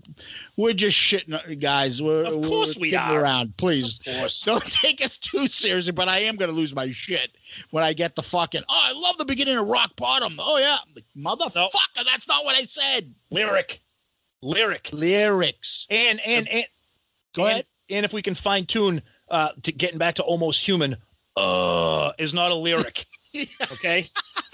[0.56, 2.02] we're just shitting, guys.
[2.02, 3.20] We're, Of course we're we are.
[3.20, 4.00] Around, please.
[4.06, 4.42] Of course.
[4.44, 7.30] Don't take us too seriously, but I am going to lose my shit
[7.70, 8.62] when I get the fucking.
[8.68, 10.36] Oh, I love the beginning of Rock Bottom.
[10.38, 10.76] Oh yeah,
[11.16, 13.14] motherfucker, that's not what I said.
[13.30, 13.80] Lyric.
[14.42, 14.90] Lyric.
[14.92, 15.86] Lyrics.
[15.90, 16.66] And and and
[17.34, 17.66] Go and, ahead.
[17.90, 20.96] And if we can fine tune uh to getting back to almost human,
[21.36, 23.04] uh is not a lyric.
[23.72, 24.08] Okay?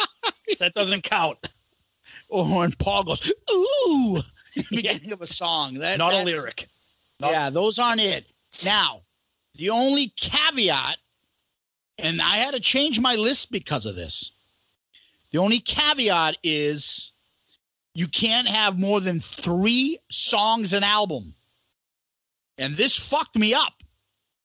[0.60, 1.38] that doesn't count.
[2.28, 4.20] Or when Paul goes, ooh,
[4.70, 5.74] beginning of a song.
[5.78, 6.68] That, Not a lyric.
[7.18, 8.26] Not- Yeah, those aren't it.
[8.66, 9.00] Now,
[9.54, 10.98] the only caveat,
[11.96, 14.30] and I had to change my list because of this.
[15.30, 17.12] The only caveat is
[17.94, 21.34] you can't have more than three songs an album.
[22.58, 23.82] And this fucked me up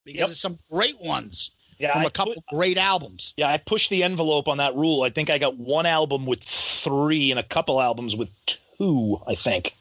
[0.06, 0.28] because Yep.
[0.30, 1.52] there's some great ones.
[1.82, 3.34] Yeah, from I a couple put- great albums.
[3.38, 5.02] Yeah, I pushed the envelope on that rule.
[5.04, 8.32] I think I got one album with three and a couple albums with
[8.78, 9.76] two, I think.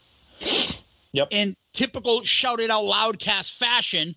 [1.13, 1.29] Yep.
[1.31, 4.15] In typical shout it out loud cast fashion,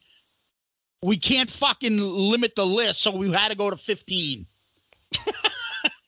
[1.01, 4.45] we can't fucking limit the list, so we had to go to 15.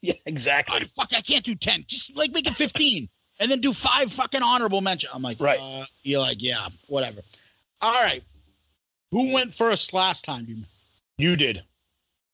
[0.02, 0.76] Yeah, exactly.
[0.76, 1.84] I, fuck, I can't do 10.
[1.88, 3.08] Just like make it 15
[3.40, 5.10] and then do five fucking honorable mention.
[5.12, 5.58] I'm like, Right.
[5.58, 7.22] uh, you're like, yeah, whatever.
[7.82, 8.22] All right.
[9.10, 10.44] Who went first last time?
[10.48, 10.56] You,
[11.18, 11.64] You did.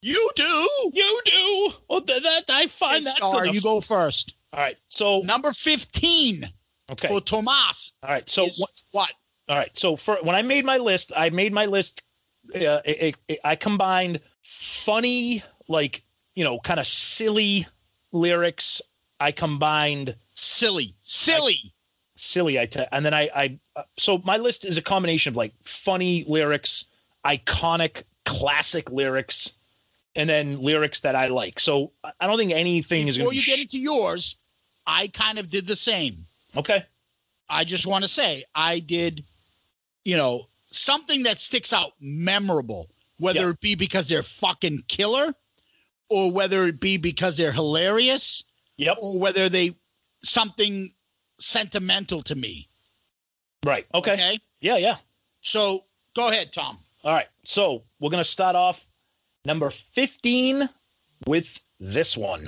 [0.01, 0.91] you do.
[0.93, 1.71] You do.
[1.89, 4.35] Well, th- that I find Hey, that Star, you go first.
[4.53, 4.79] All right.
[4.89, 6.51] So Number 15
[6.91, 7.09] okay.
[7.09, 7.93] for Tomas.
[8.03, 8.29] All right.
[8.29, 8.83] So what?
[8.91, 9.13] what?
[9.49, 9.75] All right.
[9.77, 12.03] So for when I made my list, I made my list.
[12.55, 16.03] Uh, it, it, I combined funny, like
[16.35, 17.67] you know, kind of silly
[18.13, 18.83] lyrics.
[19.21, 20.95] I combined Silly.
[21.03, 21.73] Silly.
[22.17, 22.59] silly.
[22.59, 23.59] I and then I, I.
[23.77, 26.87] Uh, so my list is a combination of like funny lyrics,
[27.25, 29.53] iconic, classic lyrics,
[30.15, 31.59] and then lyrics that I like.
[31.61, 34.37] So I- don't think anything is Before going to you be get sh- into yours,
[34.87, 36.25] I kind of did the same.
[36.57, 36.85] okay.
[37.49, 39.25] I just want to say I did,
[40.05, 43.51] you know, something that sticks out memorable, whether Yeah.
[43.51, 45.35] it be because they're fucking killer
[46.09, 48.43] or whether it be because they're hilarious
[48.79, 48.97] Yep.
[49.03, 49.75] or whether they
[50.23, 50.95] something
[51.39, 52.69] sentimental to me.
[53.65, 53.87] Right.
[53.95, 54.13] Okay.
[54.15, 54.41] Okay.
[54.61, 54.77] Yeah.
[54.79, 54.97] Yeah.
[55.43, 56.79] So go ahead, Tom.
[57.05, 57.27] All right.
[57.45, 58.87] So we're going to start off
[59.45, 60.69] number 15
[61.27, 62.47] with this one.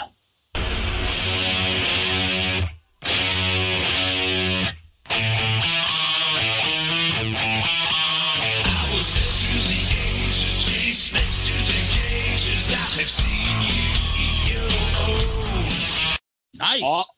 [16.56, 16.82] Nice.
[16.82, 17.08] Off,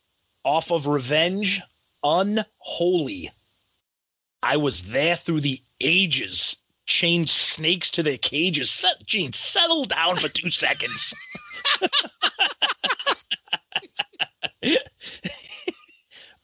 [0.45, 1.61] off of Revenge,
[2.03, 3.31] Unholy.
[4.43, 6.57] I was there through the ages.
[6.87, 8.71] Chained snakes to their cages.
[8.71, 11.15] Set, Gene, settle down for two seconds.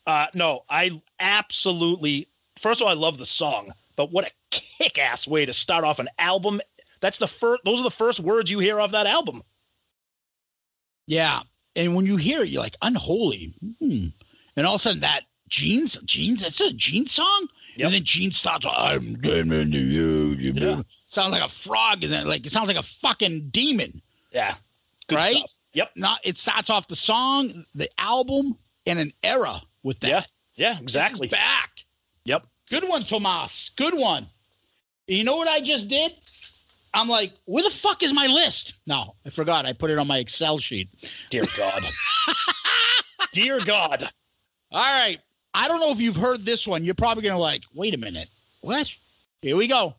[0.06, 2.28] uh, no, I absolutely.
[2.58, 5.98] First of all, I love the song, but what a kick-ass way to start off
[5.98, 6.60] an album.
[7.00, 7.62] That's the first.
[7.64, 9.42] Those are the first words you hear off that album.
[11.06, 11.40] Yeah.
[11.74, 13.54] And when you hear it, you're like, unholy.
[13.80, 14.06] Hmm.
[14.56, 17.48] And all of a sudden that Gene's, Gene's, that's a Gene song.
[17.76, 17.86] Yep.
[17.86, 20.34] And then Gene starts, I'm demon to you.
[20.38, 20.82] you Yeah.
[21.06, 22.26] Sounds like a frog, isn't it?
[22.26, 24.02] Like it sounds like a fucking demon.
[24.32, 24.54] Yeah,
[25.06, 25.36] good Right?
[25.36, 25.50] stuff.
[25.74, 25.90] Yep.
[25.96, 30.08] Not it starts off the song, the album, and an era with that.
[30.08, 30.24] Yeah.
[30.54, 30.78] Yeah.
[30.80, 31.28] Exactly.
[31.28, 31.84] back.
[32.24, 32.46] Yep.
[32.70, 33.70] Good one, Tomas.
[33.76, 34.26] Good one.
[35.06, 36.12] You know what I just did?
[36.94, 38.74] I'm like, where the fuck is my list?
[38.86, 39.64] No, I forgot.
[39.64, 40.88] I put it on my Excel sheet.
[41.30, 41.82] Dear God.
[43.32, 44.08] Dear God.
[44.70, 45.18] All right.
[45.54, 46.84] I don't know if you've heard this one.
[46.84, 48.28] You're probably going to like, wait a minute.
[48.62, 48.94] What?
[49.42, 49.94] Here we go.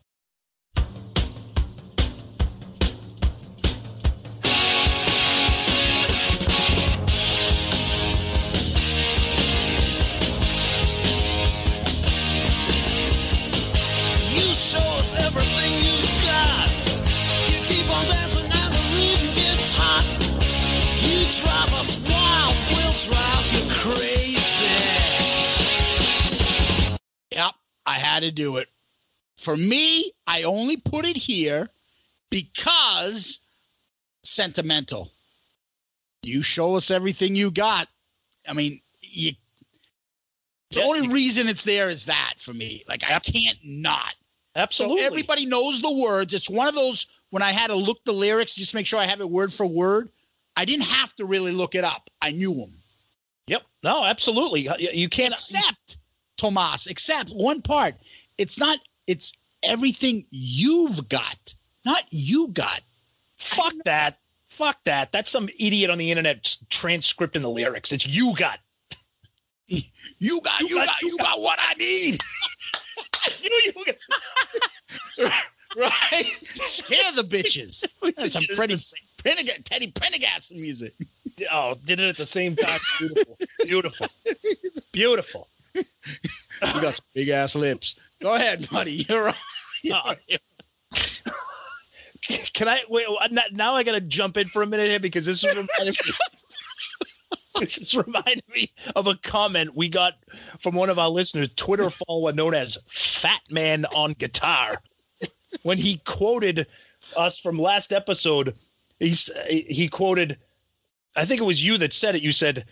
[14.33, 16.69] You show us everything you've got.
[17.51, 20.03] You keep on dancing and the rhythm gets hot.
[21.03, 24.22] You drive us wild, we'll drive you crazy.
[27.85, 28.69] I had to do it.
[29.35, 31.69] For me, I only put it here
[32.29, 33.39] because
[34.23, 35.11] sentimental.
[36.23, 37.87] You show us everything you got.
[38.47, 39.33] I mean, you,
[40.71, 42.83] the only you- reason it's there is that for me.
[42.87, 44.15] Like, I can't not.
[44.55, 45.01] Absolutely.
[45.01, 46.33] So everybody knows the words.
[46.33, 49.05] It's one of those when I had to look the lyrics, just make sure I
[49.05, 50.09] have it word for word.
[50.55, 52.09] I didn't have to really look it up.
[52.21, 52.71] I knew them.
[53.47, 53.63] Yep.
[53.83, 54.69] No, absolutely.
[54.93, 55.33] You- can't.
[55.33, 55.97] Except,
[56.37, 57.95] Tomas, except one part.
[58.37, 62.81] It's not, it's everything you've got, not you got.
[63.37, 64.17] Fuck that.
[64.47, 65.11] Fuck that.
[65.11, 67.91] That's some idiot on the internet transcripting the lyrics.
[67.91, 68.59] It's you got.
[70.19, 72.17] You got, you, got, you got what I need.
[73.43, 73.85] you, know, you
[75.17, 75.33] got,
[75.77, 76.31] right?
[76.53, 77.83] Scare the bitches.
[78.15, 78.77] That's some Freddie
[79.17, 80.93] Prendergast, Teddy Prendergast music.
[81.51, 82.79] Oh, did it at the same time.
[82.99, 83.37] Beautiful.
[83.63, 84.07] Beautiful.
[84.93, 85.47] Beautiful.
[85.75, 85.83] You
[86.61, 87.99] got some big ass lips.
[88.21, 89.05] Go ahead, buddy.
[89.09, 89.33] You're
[89.91, 90.15] Uh.
[92.53, 93.05] Can I wait?
[93.07, 95.87] uh, Now I got to jump in for a minute here because this is reminding
[96.05, 96.13] me.
[97.59, 100.13] this is reminding me of a comment we got
[100.59, 104.75] from one of our listeners, Twitter follower known as Fat Man on Guitar,
[105.63, 106.65] when he quoted
[107.17, 108.55] us from last episode.
[108.99, 110.37] He's he quoted,
[111.17, 112.21] I think it was you that said it.
[112.23, 112.63] You said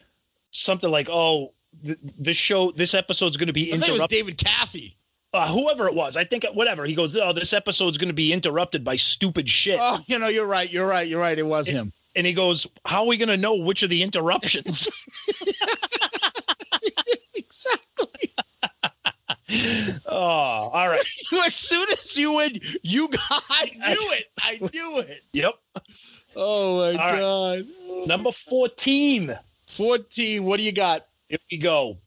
[0.51, 1.53] something like, "Oh,
[1.85, 4.95] th- this show, this episode's going to be I think it was interrupted." David Cathy.
[5.33, 6.17] uh, whoever it was.
[6.17, 6.85] I think whatever.
[6.85, 10.27] He goes, "Oh, this episode's going to be interrupted by stupid shit." Oh, you know,
[10.27, 10.71] you're right.
[10.71, 11.07] You're right.
[11.07, 11.37] You're right.
[11.37, 11.91] It was him.
[12.15, 14.87] And he goes, "How are we going to know which of the interruptions?"
[17.33, 18.33] exactly.
[20.07, 20.99] oh, all right.
[21.45, 23.43] as soon as you went, you got.
[23.49, 24.25] I knew it.
[24.39, 25.21] I knew it.
[25.33, 25.53] Yep.
[26.35, 27.19] Oh my right.
[27.19, 27.65] god.
[28.07, 29.33] Number 14.
[29.67, 30.43] Fourteen.
[30.43, 31.07] What do you got?
[31.31, 31.99] Here we go.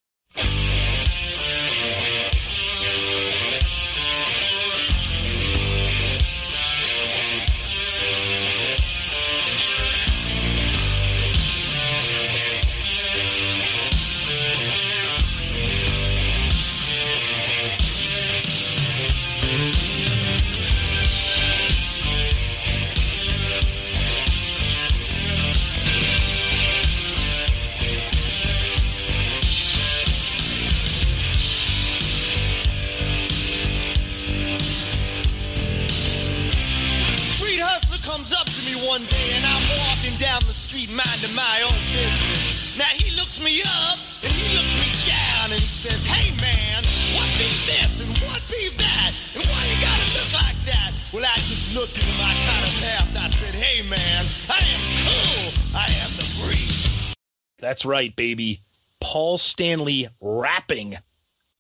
[40.95, 42.79] Minding my own business.
[42.79, 46.87] Now he looks me up and he looks me down and says, Hey man,
[47.19, 49.11] what be this and what be that?
[49.35, 50.95] And why you gotta look like that?
[51.13, 53.11] Well, I just looked into my kind of path.
[53.19, 55.51] I said, Hey man, I am cool.
[55.75, 57.15] I am the breeze.
[57.59, 58.61] That's right, baby.
[59.01, 60.95] Paul Stanley rapping.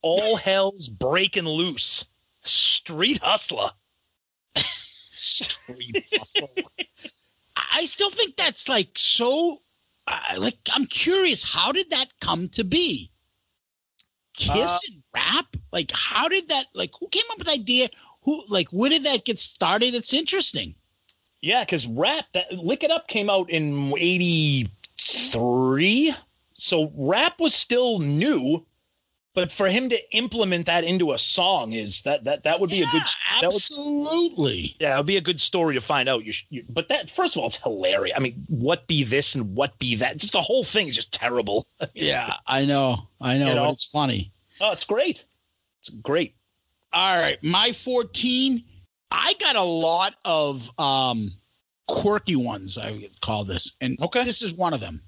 [0.02, 2.04] All hell's breaking loose.
[2.42, 3.70] Street hustler.
[5.10, 6.50] Street hustle.
[7.56, 9.62] I still think that's like so.
[10.06, 11.42] I like, I'm curious.
[11.42, 13.10] How did that come to be?
[14.34, 15.56] Kiss Uh, and rap.
[15.72, 16.66] Like, how did that?
[16.74, 17.88] Like, who came up with the idea?
[18.22, 18.44] Who?
[18.48, 19.94] Like, where did that get started?
[19.94, 20.74] It's interesting.
[21.40, 26.14] Yeah, because rap that Lick It Up came out in '83,
[26.54, 28.66] so rap was still new.
[29.34, 32.82] But for him to implement that into a song is that that that would be
[32.82, 34.76] a good Yeah, that would, absolutely.
[34.78, 36.24] yeah, it would be a good story to find out.
[36.24, 38.14] You, you but that first of all, it's hilarious.
[38.16, 40.18] I mean, what be this and what be that?
[40.18, 41.66] Just the whole thing is just terrible.
[41.94, 43.08] Yeah, I know.
[43.20, 43.48] I know.
[43.48, 43.70] You know?
[43.70, 44.32] It's funny.
[44.60, 45.24] Oh, it's great.
[45.80, 46.34] It's great.
[46.92, 48.62] All right, my 14.
[49.10, 51.32] I got a lot of um
[51.88, 52.78] quirky ones.
[52.78, 54.22] I would call this, and Okay.
[54.22, 55.02] this is one of them.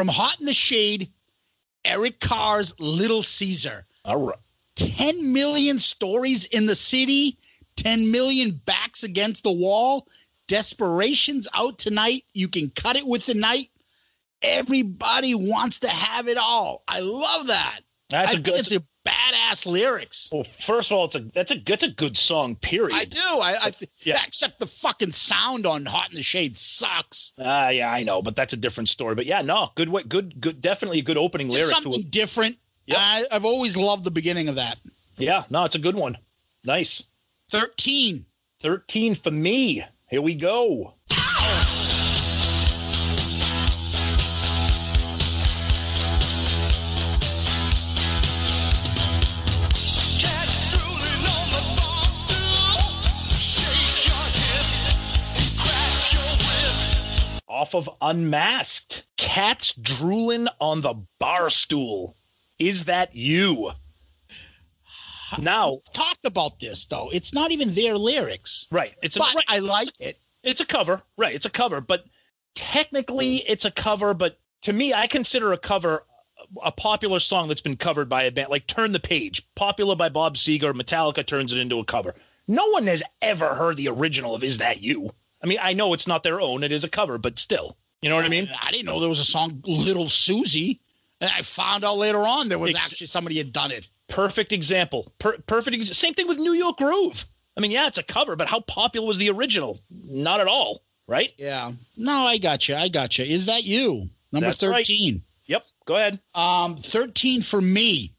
[0.00, 1.10] From Hot in the Shade,
[1.84, 3.84] Eric Carr's Little Caesar.
[4.06, 4.38] All right.
[4.76, 7.36] 10 million stories in the city,
[7.76, 10.08] 10 million backs against the wall.
[10.48, 12.24] Desperation's out tonight.
[12.32, 13.66] You can cut it with the knife.
[14.40, 16.82] Everybody wants to have it all.
[16.88, 17.80] I love that.
[18.08, 18.58] That's I a good.
[18.58, 20.28] it's a badass lyrics.
[20.32, 22.56] well, first of all, it's a that's a that's a good song.
[22.56, 22.94] Period.
[22.96, 23.18] I do.
[23.20, 24.14] I, I th- Yeah.
[24.14, 24.22] yeah.
[24.26, 27.32] Except the fucking sound on Hot in the Shade sucks.
[27.38, 29.14] Ah, yeah, I know, but that's a different story.
[29.14, 30.60] But yeah, no, good, way, good, good.
[30.60, 32.10] Definitely a good opening There's lyric to something it.
[32.10, 32.56] different.
[32.86, 32.98] Yep.
[33.00, 34.78] I, I've always loved the beginning of that.
[35.16, 36.16] Yeah, no, it's a good one.
[36.64, 37.04] Nice.
[37.50, 38.26] 13.
[38.60, 39.82] Thirteen for me.
[40.08, 40.94] Here we go.
[57.72, 59.04] Off of Unmasked.
[59.16, 62.16] Cats drooling on the bar stool.
[62.58, 63.70] Is that you?
[65.38, 67.08] Now, Talked about this, though.
[67.12, 68.66] It's not even their lyrics.
[68.72, 68.94] right?
[69.02, 70.18] It's a But right, I like it.
[70.42, 71.32] it's a cover, right?
[71.34, 72.04] It's a cover, but
[72.56, 74.14] technically it's a cover.
[74.14, 76.04] But to me, I consider a cover
[76.64, 80.08] a popular song that's been covered by a band like Turn the Page, popular by
[80.08, 80.72] Bob Seger.
[80.74, 82.16] Metallica turns it into a cover.
[82.48, 85.10] No one has ever heard the original of Is That You?
[85.42, 88.08] I mean, I know it's not their own; it is a cover, but still, you
[88.08, 88.48] know what I mean?
[88.62, 90.80] I didn't know there was a song Little Susie.
[91.20, 93.90] And I found out later on there was Ex- actually somebody had done it.
[94.08, 95.12] Perfect example.
[95.18, 95.76] Per- perfect.
[95.76, 97.26] Ex- same thing with New York Groove.
[97.56, 99.78] I mean, yeah, it's a cover, but how popular was the original?
[99.90, 101.30] Not at all, right?
[101.36, 101.72] Yeah.
[101.96, 102.74] No, I got you.
[102.74, 103.26] I got you.
[103.26, 104.08] Is that you?
[104.32, 104.86] Number That's right.
[104.86, 105.22] 13.
[105.46, 105.66] Yep.
[105.84, 106.20] Go ahead.
[106.34, 108.14] Um, 13 for me.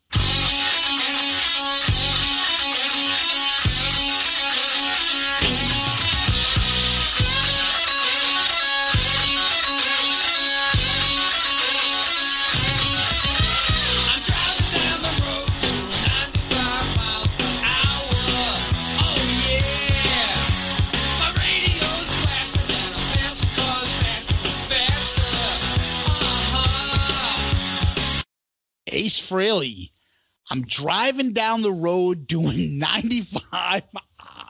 [29.20, 29.92] Frehley.
[30.50, 33.84] I'm driving down the road doing 95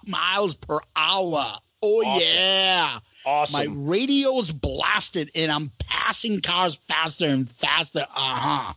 [0.08, 1.44] miles per hour.
[1.84, 2.36] Oh, Awesome.
[2.36, 3.00] yeah.
[3.26, 3.68] Awesome.
[3.68, 8.02] My radio's blasted and I'm passing cars faster and faster.
[8.02, 8.74] Uh huh.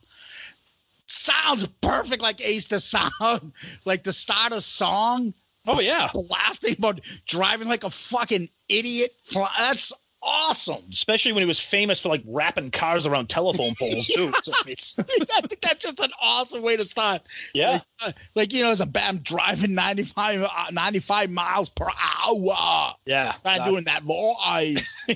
[1.06, 3.52] Sounds perfect like Ace to sound,
[3.84, 5.32] like the start of song.
[5.66, 6.08] oh yeah.
[6.12, 9.10] Blasting, but driving like a fucking idiot.
[9.58, 9.92] That's
[10.24, 10.82] awesome.
[10.90, 14.32] Especially when he was famous for like wrapping cars around telephone poles too.
[14.42, 17.22] So I think that's just an awesome way to start.
[17.54, 17.80] yeah.
[18.04, 22.94] Uh, like, you know, as a band driving 95, uh, 95 miles per hour.
[23.06, 23.34] Yeah.
[23.44, 24.96] Not Nah, doing that voice.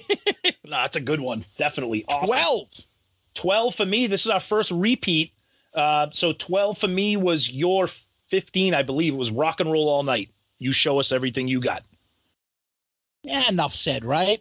[0.65, 1.45] nah, that's a good one.
[1.57, 2.05] Definitely.
[2.09, 2.27] Awesome.
[2.27, 2.69] 12.
[3.35, 4.07] 12 for me.
[4.07, 5.33] This is our first repeat.
[5.75, 7.89] Uh, so 12 for me was your
[8.29, 9.15] 15, I believe.
[9.15, 10.31] It was rock and roll all night.
[10.59, 11.85] You show us everything you got.
[13.23, 14.41] Yeah, enough said, right?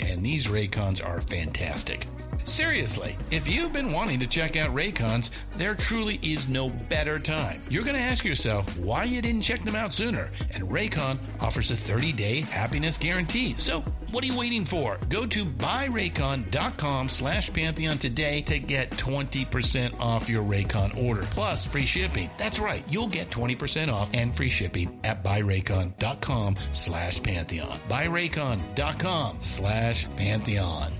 [0.00, 2.06] and these Raycons are fantastic.
[2.44, 7.62] Seriously, if you've been wanting to check out Raycons, there truly is no better time.
[7.68, 11.70] You're going to ask yourself why you didn't check them out sooner, and Raycon offers
[11.70, 13.54] a 30-day happiness guarantee.
[13.58, 14.98] So, what are you waiting for?
[15.08, 21.86] Go to buyraycon.com slash Pantheon today to get 20% off your Raycon order, plus free
[21.86, 22.30] shipping.
[22.38, 27.78] That's right, you'll get 20% off and free shipping at buyraycon.com slash Pantheon.
[27.88, 30.99] Buyraycon.com slash Pantheon.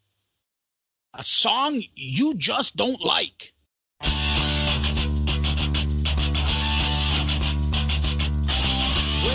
[1.13, 3.53] A song you just don't like.
[3.99, 4.09] When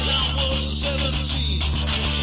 [0.09, 1.61] I was 17,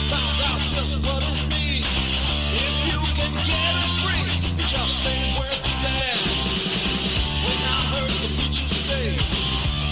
[0.09, 1.85] found out just what it means.
[1.85, 4.25] If you can get it free,
[4.57, 6.17] it just ain't worth a damn.
[7.45, 9.05] When I heard the preacher say,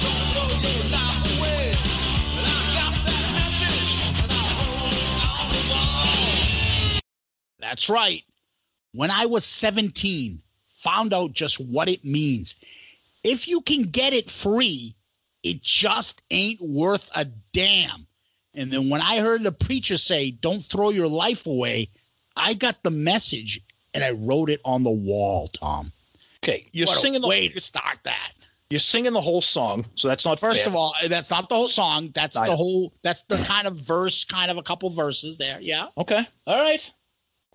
[0.02, 1.78] don't throw your life away,
[2.34, 3.94] and I got that message,
[4.24, 7.00] and I hold on the wall.
[7.60, 8.26] That's right.
[8.94, 12.56] When I was 17, found out just what it means.
[13.24, 14.96] If you can get it free,
[15.44, 18.06] it just ain't worth a damn.
[18.54, 21.90] And then when I heard the preacher say, don't throw your life away,
[22.36, 23.62] I got the message
[23.94, 25.92] and I wrote it on the wall, Tom.
[26.44, 26.68] Okay.
[26.72, 28.34] You're what singing the way to start that.
[28.72, 30.70] you're singing the whole song, so that's not First fair.
[30.70, 32.10] of all, that's not the whole song.
[32.16, 32.58] That's I the know.
[32.58, 35.60] whole, that's the kind of verse, kind of a couple verses there.
[35.62, 35.88] Yeah.
[35.98, 36.26] Okay.
[36.48, 36.90] All right.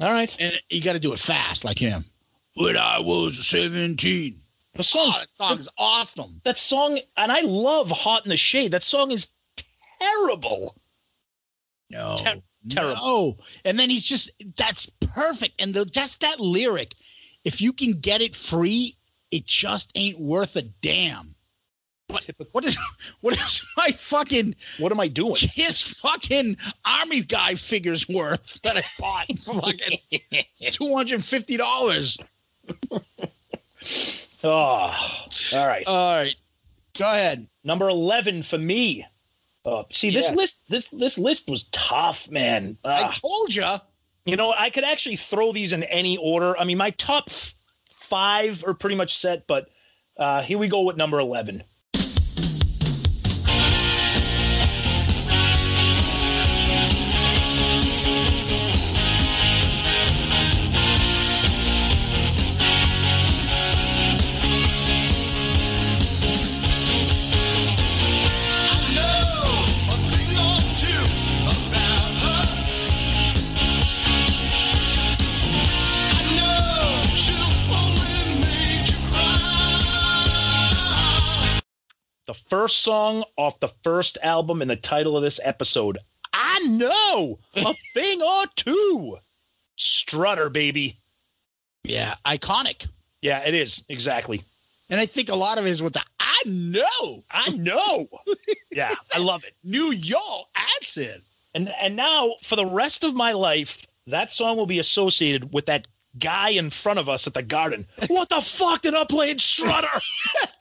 [0.01, 0.35] All right.
[0.41, 2.05] And you got to do it fast like him.
[2.55, 4.41] When I was 17.
[4.75, 6.41] The song, Oh, that song's awesome.
[6.45, 9.29] that song, and I love "Hot in the Shade." That song is
[10.01, 10.77] terrible.
[11.89, 12.17] No.
[12.19, 12.97] Ter- terrible.
[12.97, 13.37] No.
[13.65, 15.63] And then he's just that's perfect.
[15.63, 16.95] And the, just that lyric,
[17.45, 18.97] if you can get it free,
[19.31, 21.35] it just ain't worth a damn.
[22.09, 22.77] What, what is
[23.21, 25.37] what is my fucking What am I doing?
[25.41, 29.99] his fucking army guy figures worth that I bought for fucking
[30.71, 32.19] two hundred fifty dollars?
[34.45, 34.95] Oh,
[35.55, 35.87] all right.
[35.87, 36.35] All right.
[36.99, 37.47] Go ahead.
[37.65, 39.05] Number eleven for me.
[39.65, 40.37] Uh, see this Yes.
[40.37, 40.61] list.
[40.69, 42.77] This this list was tough, man.
[42.85, 43.13] I Ah.
[43.21, 43.67] told you.
[44.25, 46.59] You know, I could actually throw these in any order.
[46.59, 47.55] I mean, my top f-
[47.89, 49.69] five are pretty much set, but
[50.17, 51.63] uh, here we go with number 11.
[82.49, 85.99] First song off the first album and the title of this episode.
[86.33, 89.19] I know a thing or two.
[89.77, 90.97] Strutter, baby.
[91.85, 92.89] Yeah, iconic.
[93.23, 93.85] Yeah, it is.
[93.89, 94.43] Exactly.
[94.89, 98.09] And I think a lot of it is with the I know I know.
[98.71, 99.55] yeah, I love it.
[99.65, 101.23] New York accent.
[101.55, 105.67] And and now for the rest of my life, that song will be associated with
[105.67, 105.89] that
[106.19, 107.87] guy in front of us at the garden.
[108.09, 109.89] What the fuck did I play in Strutter?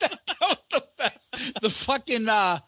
[0.00, 1.34] the best.
[1.62, 2.58] The fucking uh,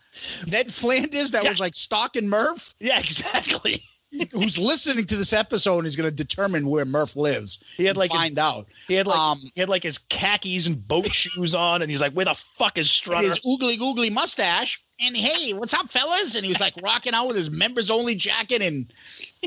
[0.47, 1.49] Ned Flanders that Yeah.
[1.51, 3.82] was like stalking Murph, yeah, exactly.
[4.32, 7.62] who's listening to this episode is going to determine where Murph lives.
[7.76, 8.66] He had like his- find out.
[8.86, 12.01] He had like Um, he had like his khakis and boat shoes on, and he's
[12.01, 14.82] like, "Where the fuck is Strutter?" his oogly googly mustache.
[15.01, 16.34] And hey, what's up, fellas?
[16.34, 18.86] And he was like rocking out with his members only jacket and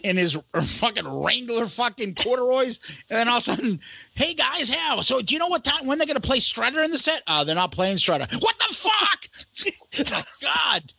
[0.04, 2.80] and his fucking Wrangler fucking corduroys.
[3.10, 3.80] And then all of a sudden,
[4.16, 5.02] hey guys, how?
[5.02, 7.22] So do you know what time when they're gonna play Strutter in the set?
[7.28, 8.28] Uh, they're not playing Strutter.
[8.40, 9.28] What the fuck?
[10.14, 10.94] Oh, God.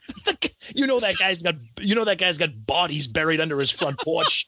[0.74, 3.98] you know that guy's got you know that guy's got bodies buried under his front
[4.05, 4.46] porch.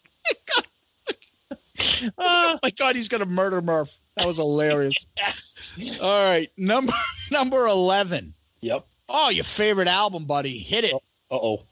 [2.18, 3.96] Oh my God, he's gonna murder Murph.
[4.16, 4.94] That was hilarious.
[6.00, 6.92] All right, number
[7.30, 8.34] number eleven.
[8.60, 8.86] yep.
[9.08, 10.58] Oh, your favorite album, buddy.
[10.58, 10.94] Hit it.
[11.30, 11.62] Uh oh.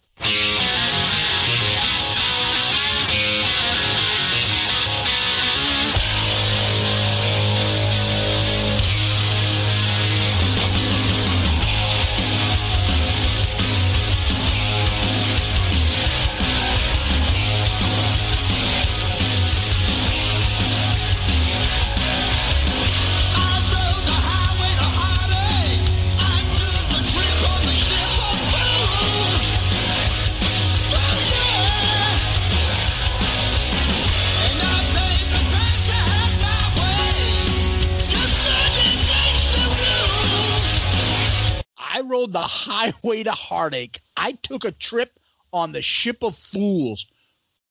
[42.12, 44.00] Rode the highway to heartache.
[44.16, 45.18] I took a trip
[45.52, 47.06] on the ship of fools.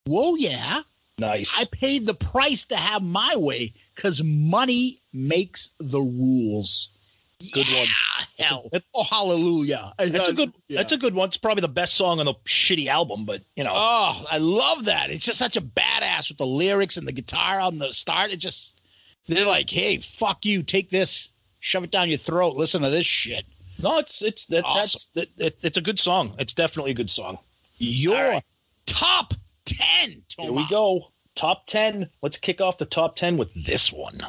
[0.06, 0.82] Whoa, yeah.
[1.20, 1.62] Nice.
[1.62, 6.89] I paid the price to have my way because money makes the rules.
[7.54, 7.88] Good one.
[8.38, 8.70] Yeah, hell.
[8.94, 9.94] oh, hallelujah.
[9.98, 10.54] That's a good.
[10.68, 10.78] Yeah.
[10.78, 11.28] That's a good one.
[11.28, 13.74] It's probably the best song on the shitty album, but you know.
[13.74, 15.10] Oh, I love that.
[15.10, 18.32] It's just such a badass with the lyrics and the guitar on the start.
[18.32, 18.82] It just,
[19.28, 20.62] they're like, hey, fuck you.
[20.62, 21.30] Take this,
[21.60, 22.56] shove it down your throat.
[22.56, 23.46] Listen to this shit.
[23.82, 24.80] No, it's it's that, Awesome.
[24.80, 25.08] that's
[25.38, 26.36] that, it, it's a good song.
[26.40, 27.38] It's definitely a good song.
[27.78, 28.44] Your right.
[28.86, 29.34] top
[29.66, 30.24] 10.
[30.40, 31.12] Here we go.
[31.36, 32.10] Top 10.
[32.22, 34.20] Let's kick off the top 10 with this one.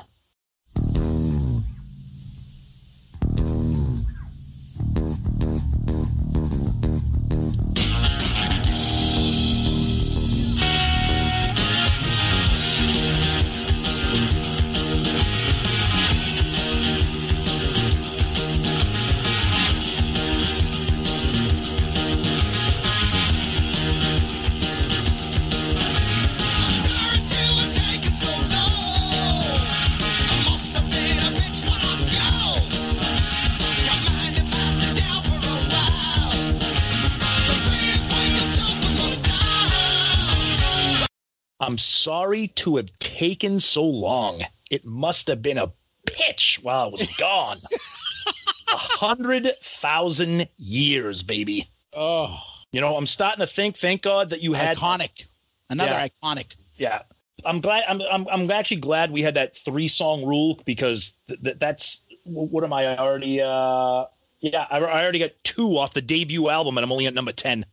[41.62, 44.42] I'm sorry to have taken so long.
[44.70, 45.70] It must have been a
[46.06, 47.56] bitch while I was gone.
[48.72, 51.68] A hundred thousand years, baby.
[51.94, 52.38] Oh,
[52.72, 55.26] You know, I'm starting to think, thank God that you had iconic.
[55.70, 56.08] Another Yeah.
[56.08, 56.56] iconic.
[56.76, 57.02] Yeah.
[57.44, 57.84] I'm glad.
[57.86, 58.26] I'm, I'm.
[58.28, 62.72] I'm actually glad we had that three song rule because th- th- that's what am
[62.72, 63.40] I already?
[63.40, 64.06] Uh,
[64.40, 67.32] yeah, I, I already got two off the debut album, and I'm only at number
[67.32, 67.66] ten.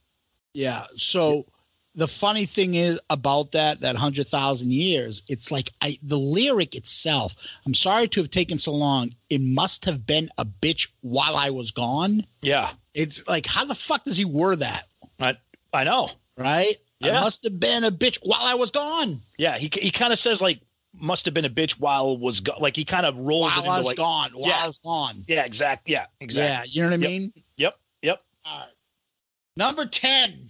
[0.54, 0.86] Yeah.
[0.96, 1.46] So
[1.96, 6.76] the funny thing is about that, that hundred thousand years, it's like I the lyric
[6.76, 7.36] itself.
[7.66, 9.12] I'm sorry to have taken so long.
[9.30, 12.26] It must have been a bitch while I was gone.
[12.42, 14.84] Yeah, It's like how the fuck does he word that?
[15.20, 15.36] I
[15.74, 16.10] I know.
[16.38, 16.74] Right?
[17.00, 17.18] Yeah.
[17.18, 19.22] It must have been a bitch while I was gone.
[19.38, 20.62] Yeah, he he kind of says like
[20.94, 23.72] must have been a bitch while was go- like he kind of rolls it While
[23.72, 24.32] I was like gone.
[24.34, 24.60] While Yeah.
[24.64, 25.24] I was gone.
[25.28, 26.50] yeah, exact, yeah, exactly.
[26.50, 27.10] Yeah, you know what I Yep.
[27.22, 27.34] mean?
[27.58, 28.22] Yep, yep.
[28.46, 28.68] All right.
[29.58, 30.50] Number 10.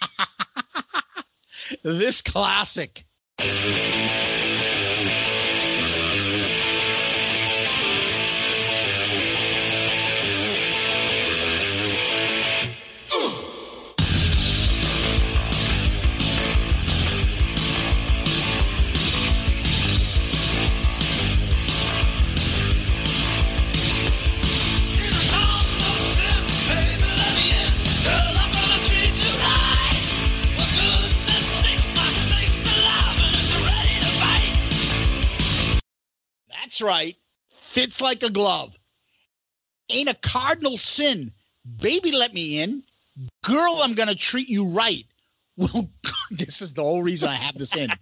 [1.82, 3.04] this classic.
[36.78, 37.16] That's right.
[37.50, 38.78] Fits like a glove.
[39.90, 41.32] Ain't a cardinal sin.
[41.80, 42.84] Baby, let me in.
[43.42, 45.04] Girl, I'm going to treat you right.
[45.56, 45.90] Well,
[46.30, 47.90] this is the whole reason I have this in.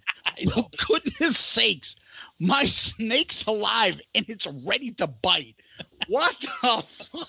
[0.55, 1.97] Well, goodness sakes,
[2.39, 5.57] my snake's alive and it's ready to bite.
[6.09, 7.29] What the fuck?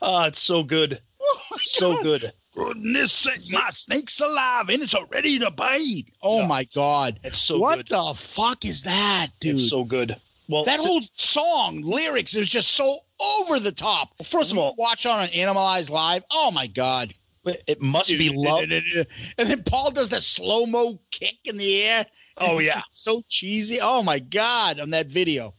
[0.00, 1.02] Oh, it's so good.
[1.20, 2.32] Oh so good.
[2.54, 6.04] Goodness sakes, my snake's alive and it's ready to bite.
[6.22, 6.46] Oh Yeah.
[6.46, 7.18] my God.
[7.24, 7.88] It's so what good.
[7.88, 9.54] the fuck is that, dude?
[9.54, 10.16] It's so good.
[10.48, 12.96] Well, that whole song lyrics is just so
[13.40, 14.12] over the top.
[14.18, 16.24] Well, first of all, watch on an Animalized Live.
[16.30, 17.14] Oh my god!
[17.44, 18.64] it must be love.
[19.38, 22.06] And then Paul does that slow mo kick in the air.
[22.36, 22.82] Oh, yeah.
[22.90, 23.78] so cheesy.
[23.82, 24.78] Oh my god!
[24.78, 25.54] On that video,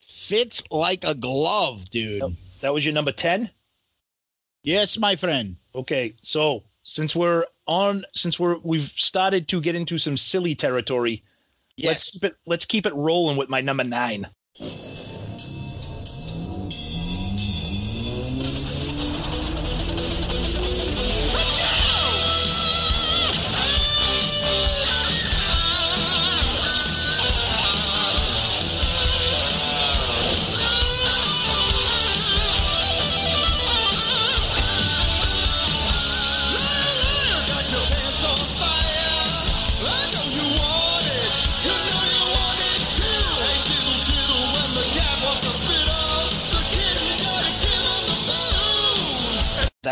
[0.00, 2.22] fits like a glove, dude.
[2.60, 3.48] That was your number 10?
[4.64, 5.56] Yes, my friend.
[5.78, 11.22] Okay, so since we're on, since we're we've started to get into some silly territory,
[11.80, 14.26] let's keep it let's keep it rolling with my number nine.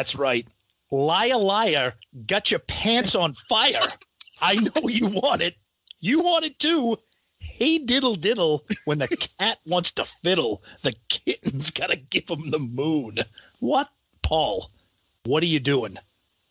[0.07, 0.47] That's right.
[0.93, 1.95] Liar, liar,
[2.29, 3.89] got your pants on fire.
[4.41, 5.57] I know you want it.
[5.99, 6.97] You want it too.
[7.41, 8.65] Hey, diddle diddle.
[8.85, 13.19] When the cat wants to fiddle, the kitten's got to give him the moon.
[13.59, 13.89] What,
[14.23, 14.71] Paul?
[15.25, 15.99] What are you doing?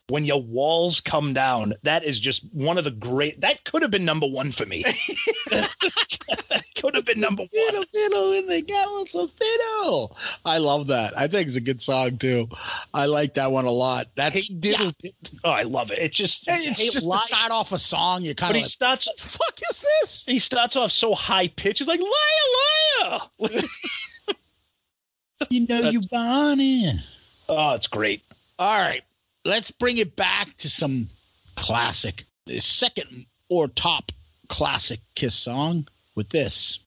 [0.10, 3.42] When your walls come down, that is just one of the great.
[3.42, 4.84] That could have been number one for me.
[5.50, 7.50] that could have been number one.
[7.52, 10.16] Fiddle, fiddle, and the cat of fiddle.
[10.46, 11.18] I love that.
[11.18, 12.48] I think it's a good song too.
[12.94, 14.06] I like that one a lot.
[14.16, 15.40] That's Hey, diddle, diddle.
[15.44, 15.98] Oh, I love it.
[15.98, 18.22] It's just, It's hey, just li- to start off a song.
[18.22, 19.08] You kind but of he like, starts.
[19.08, 20.26] what the fuck is this?
[20.28, 21.80] He starts off so high pitched.
[21.80, 23.62] He's like liar, liar.
[25.50, 27.00] You know That's- you born in.
[27.50, 28.24] oh, it's great.
[28.58, 29.02] All right,
[29.46, 31.08] let's bring it back to some
[31.56, 32.26] classic,
[32.58, 34.12] second or top
[34.50, 36.80] classic Kiss song with this.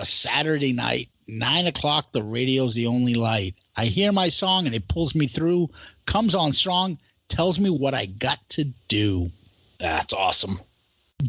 [0.00, 2.10] On a Saturday night, nine o'clock.
[2.12, 3.54] The radio's the only light.
[3.76, 5.68] I hear my song and it pulls me through,
[6.06, 6.98] comes on strong,
[7.28, 9.30] tells me what I got to do.
[9.78, 10.58] That's awesome.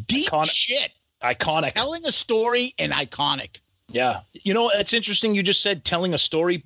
[0.07, 0.49] Deep Iconic.
[0.51, 0.91] shit.
[1.21, 1.73] Iconic.
[1.73, 3.57] Telling a story and iconic.
[3.89, 4.21] Yeah.
[4.31, 5.35] You know, it's interesting.
[5.35, 6.63] You just said telling a story.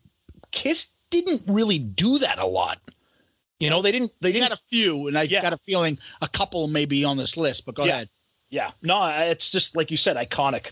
[0.52, 2.80] Kiss didn't really do that a lot.
[3.60, 4.12] You know, they didn't.
[4.22, 4.50] They They didn't.
[4.50, 5.42] got a few, and I Yeah.
[5.42, 7.66] got a feeling a couple may be on this list.
[7.66, 7.94] But go Yeah.
[7.94, 8.10] ahead.
[8.52, 8.72] yeah.
[8.84, 10.72] No, it's just like you said, iconic.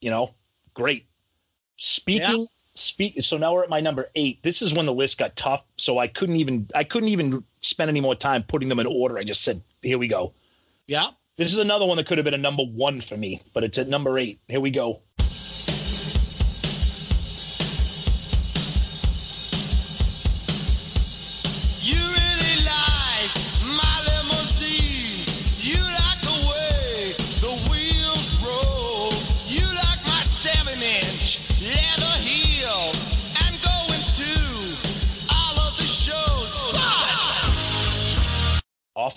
[0.00, 0.34] You know,
[0.74, 1.06] great.
[1.76, 2.46] Speaking.
[2.74, 3.22] Speak.
[3.22, 4.42] So now we're at my number eight.
[4.42, 5.62] This is when the list got tough.
[5.76, 6.70] So I couldn't even.
[6.74, 9.18] I couldn't even spend any more time putting them in order.
[9.18, 10.32] I just said, "Here we go."
[10.86, 11.08] Yeah.
[11.36, 13.78] This is another one that could have been a number one for me, but it's
[13.78, 14.38] at number eight.
[14.48, 15.02] Here we go.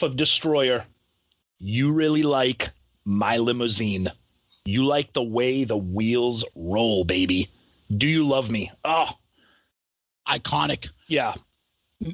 [0.05, 0.85] Of Destroyer,
[1.59, 2.69] you really like
[3.03, 4.07] my limousine.
[4.65, 7.49] You like the way the wheels roll, baby.
[7.95, 8.71] Do you love me?
[8.83, 9.09] Oh,
[10.27, 10.89] Iconic.
[11.07, 11.33] yeah.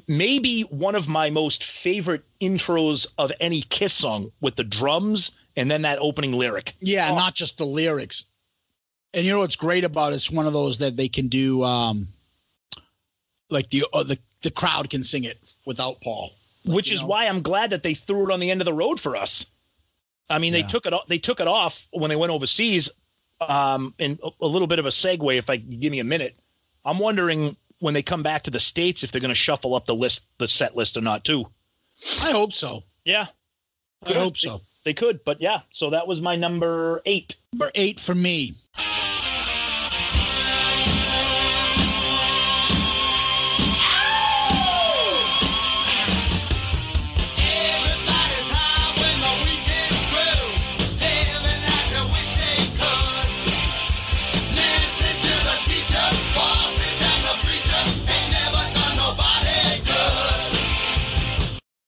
[0.06, 5.70] Maybe one of my most favorite intros of any Kiss song with the drums and
[5.70, 6.74] then that opening lyric.
[6.80, 7.16] Yeah, Oh.
[7.16, 8.24] not just the lyrics.
[9.12, 10.16] And you know what's great about it?
[10.16, 12.06] It's one of those that they can do, um,
[13.50, 16.32] like the uh, the the crowd can sing it without Paul.
[16.64, 17.08] Like, which is know?
[17.08, 19.46] why I'm glad that they threw it on the end of the road for us.
[20.30, 20.66] I mean, they Yeah.
[20.68, 21.06] took it off.
[21.08, 22.88] They took it off when they went overseas.
[23.40, 26.36] Um, and a, a little bit of a segue, if I give me a minute,
[26.84, 29.86] I'm wondering when they come back to the states if they're going to shuffle up
[29.86, 31.44] the list, the set list or not too.
[32.22, 32.84] I hope so.
[33.04, 33.26] Yeah,
[34.06, 34.60] I hope so.
[34.84, 35.24] they could.
[35.24, 37.36] But yeah, so that was my number eight.
[37.52, 38.54] Number eight for me.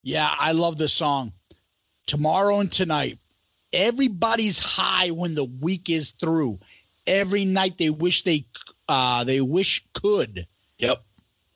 [0.04, 1.32] Yeah, I love this song.
[2.06, 3.18] Tomorrow and tonight,
[3.72, 6.60] everybody's high when the week is through.
[7.06, 8.44] Every night they wish they
[8.88, 10.46] uh they wish could.
[10.78, 11.02] Yep.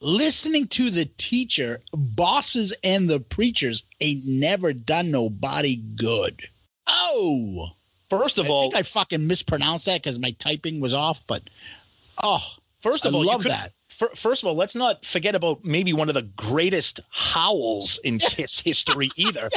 [0.01, 6.49] Listening to the teacher, bosses, and the preachers ain't never done nobody good.
[6.87, 7.69] Oh,
[8.09, 11.27] First of I all, think I fucking mispronounced that because my typing was off.
[11.27, 11.43] But
[12.23, 12.43] oh,
[12.81, 13.73] first of I all, you love could- that.
[13.99, 18.19] Fir- First of all, let's not forget about maybe one of the greatest howls in
[18.19, 19.51] Kiss history either.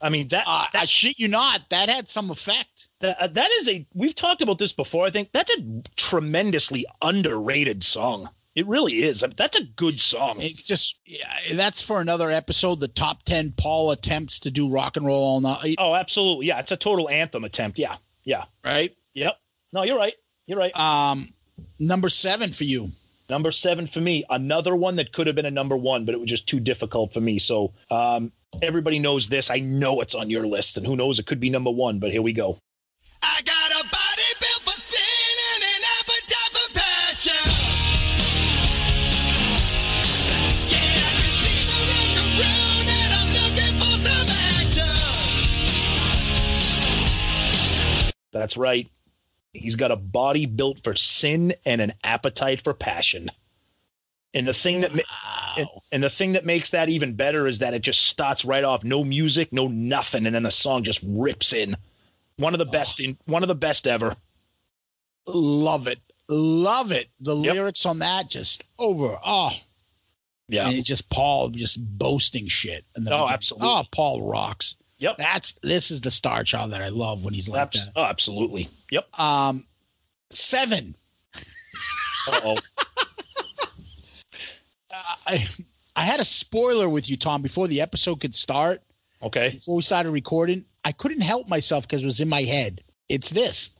[0.00, 2.88] I mean that, uh, that I shit you not, that had some effect.
[3.00, 5.06] That, uh, that is a we've talked about this before.
[5.06, 8.28] I think that's a tremendously underrated song.
[8.56, 9.22] It really is.
[9.22, 10.34] I mean, that's a good song.
[10.38, 12.80] It's just yeah, that's for another episode.
[12.80, 15.76] The top ten Paul attempts to do rock and roll all night.
[15.78, 16.46] Oh, absolutely.
[16.46, 17.78] Yeah, it's a total anthem attempt.
[17.78, 18.96] Yeah, yeah, Right.
[19.14, 19.38] yep.
[19.72, 20.14] No, you're right.
[20.48, 20.76] You're right.
[20.76, 21.32] Um,
[21.78, 22.90] number seven for you.
[23.30, 24.24] Number seven for me.
[24.30, 27.12] Another one that could have been a number one, but it was just too difficult
[27.12, 27.38] for me.
[27.38, 29.50] So um, everybody knows this.
[29.50, 31.98] I know it's on your list, and who knows, it could be number one.
[31.98, 32.56] But here we go.
[33.22, 37.50] I got a body built for sin and an appetite for passion.
[40.72, 41.60] Yeah, I can see
[42.16, 44.96] the road and I'm looking for some action.
[48.32, 48.88] That's right.
[49.58, 53.30] He's got a body built for sin and an appetite for passion.
[54.34, 55.00] And the thing that ma-
[55.56, 58.62] and, and the thing that makes that even better is that it just starts right
[58.64, 61.74] off, no music, no nothing, and then the song just rips in.
[62.36, 62.70] One of the oh.
[62.70, 64.14] best in one of the best ever.
[65.26, 65.98] Love it,
[66.28, 67.08] love it.
[67.20, 67.54] The Yep.
[67.54, 69.18] lyrics on that just over.
[69.24, 69.52] Oh,
[70.48, 70.68] Yeah.
[70.68, 72.84] and it's just Paul just boasting shit.
[72.96, 73.68] And then Oh, absolutely.
[73.68, 74.76] Oh, Paul rocks.
[74.98, 75.18] Yep.
[75.18, 77.92] That's this is the star child that I love when he's like Abs- that.
[77.96, 78.68] oh, absolutely.
[78.90, 79.20] Yep.
[79.20, 79.64] Um,
[80.30, 80.94] seven.
[82.28, 82.56] Uh-oh.
[85.26, 85.46] I
[85.94, 88.80] I had a spoiler with you, Tom, before the episode could start.
[89.22, 89.50] Okay.
[89.50, 92.82] Before we started recording, I couldn't help myself because it was in my head.
[93.08, 93.70] It's this.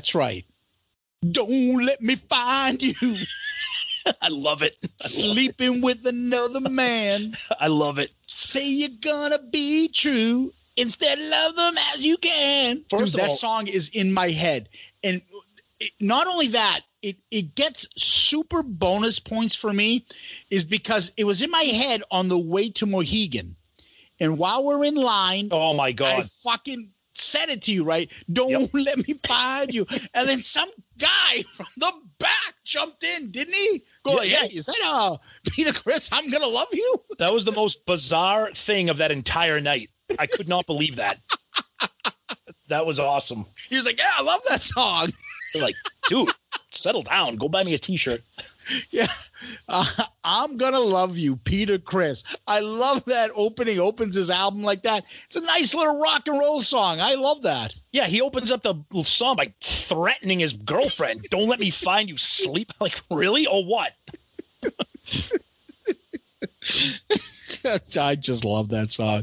[0.00, 0.46] That's right.
[1.30, 2.94] Don't let me find you
[4.22, 4.78] I love it.
[5.02, 7.34] sleeping with another man.
[7.60, 8.10] I love it.
[8.26, 10.54] Say you're gonna be true.
[10.78, 12.82] Instead, love them as you can.
[12.88, 14.70] First Dude, that all- song is in my head,
[15.04, 15.20] and
[15.80, 20.06] it, not only that, it it gets super bonus points for me,
[20.48, 23.54] is because it was in my head on the way to Mohegan,
[24.18, 26.24] and while we're in line, Oh my I god.
[26.30, 28.10] fucking said it to you, right?
[28.32, 29.86] Don't let me find you.
[30.14, 33.82] And then some guy from the back jumped in, didn't he?
[34.04, 34.58] Go, Yeah, yeah, yeah.
[34.58, 35.16] is that uh
[35.50, 36.08] Peter Criss?
[36.12, 37.02] I'm gonna love you.
[37.18, 39.90] That was the most bizarre thing of that entire night.
[40.18, 41.20] I could not believe that.
[42.68, 43.46] That was awesome.
[43.68, 45.08] He was like, Yeah, I love that song.
[45.52, 45.74] They're like,
[46.08, 46.28] dude,
[46.70, 47.34] settle down.
[47.36, 48.20] Go buy me a t-shirt.
[48.90, 49.06] Yeah.
[49.68, 49.86] Uh,
[50.22, 52.24] I'm gonna love you, Peter Criss.
[52.46, 55.04] I love that opening opens his album like that.
[55.26, 57.00] It's a nice little rock and roll song.
[57.00, 57.74] I love that.
[57.92, 61.26] Yeah, he opens up the song by threatening his girlfriend.
[61.30, 62.72] Don't let me find you sleep.
[62.80, 63.46] Like, really?
[63.46, 63.92] Or what?
[68.00, 69.22] I just love that song.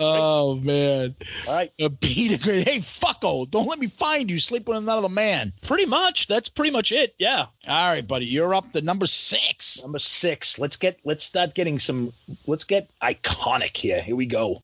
[0.00, 1.14] Oh man.
[1.46, 1.72] All right.
[1.80, 2.68] A beat of great.
[2.68, 3.50] Hey, fucko!
[3.50, 5.52] Don't let me find you sleeping with another man.
[5.62, 6.26] Pretty much.
[6.26, 7.14] That's pretty much it.
[7.18, 7.46] Yeah.
[7.66, 8.26] All right, buddy.
[8.26, 9.82] You're up to number six.
[9.82, 10.58] Number six.
[10.58, 12.12] Let's get let's start getting some
[12.46, 14.00] let's get iconic here.
[14.02, 14.62] Here we go.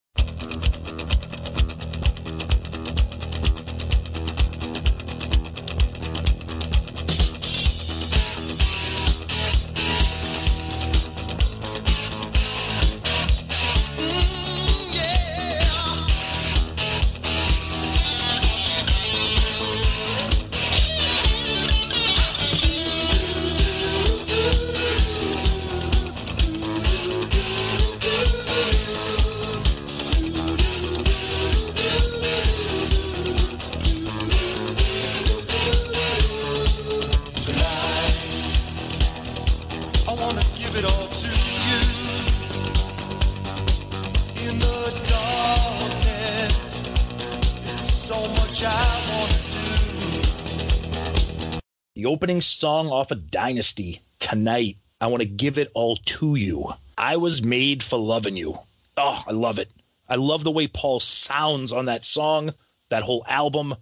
[52.65, 54.79] Song off of Dynasty tonight.
[54.99, 56.73] I want to give it all to you.
[56.97, 58.59] I was made for loving you.
[58.97, 59.71] Oh, I love it.
[60.09, 62.55] I love the way Paul sounds on that song,
[62.89, 63.75] that whole album.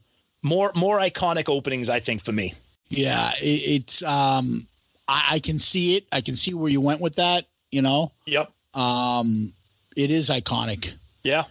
[0.43, 2.55] More more iconic openings, I think, for me.
[2.89, 3.45] Yeah, it,
[3.85, 4.67] it's um,
[5.07, 6.05] I, I can see it.
[6.11, 7.45] I can see where you went with that.
[7.71, 8.51] You know, Yep.
[8.75, 9.53] um,
[9.97, 10.91] it is iconic.
[11.23, 11.45] Yeah.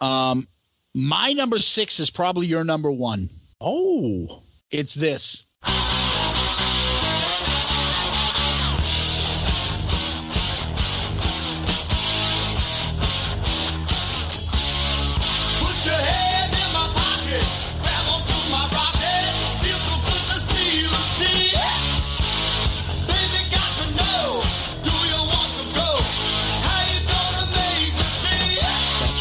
[0.00, 0.48] Um,
[0.96, 3.30] my number six is probably your number one.
[3.60, 4.42] Oh.
[4.72, 5.44] It's this.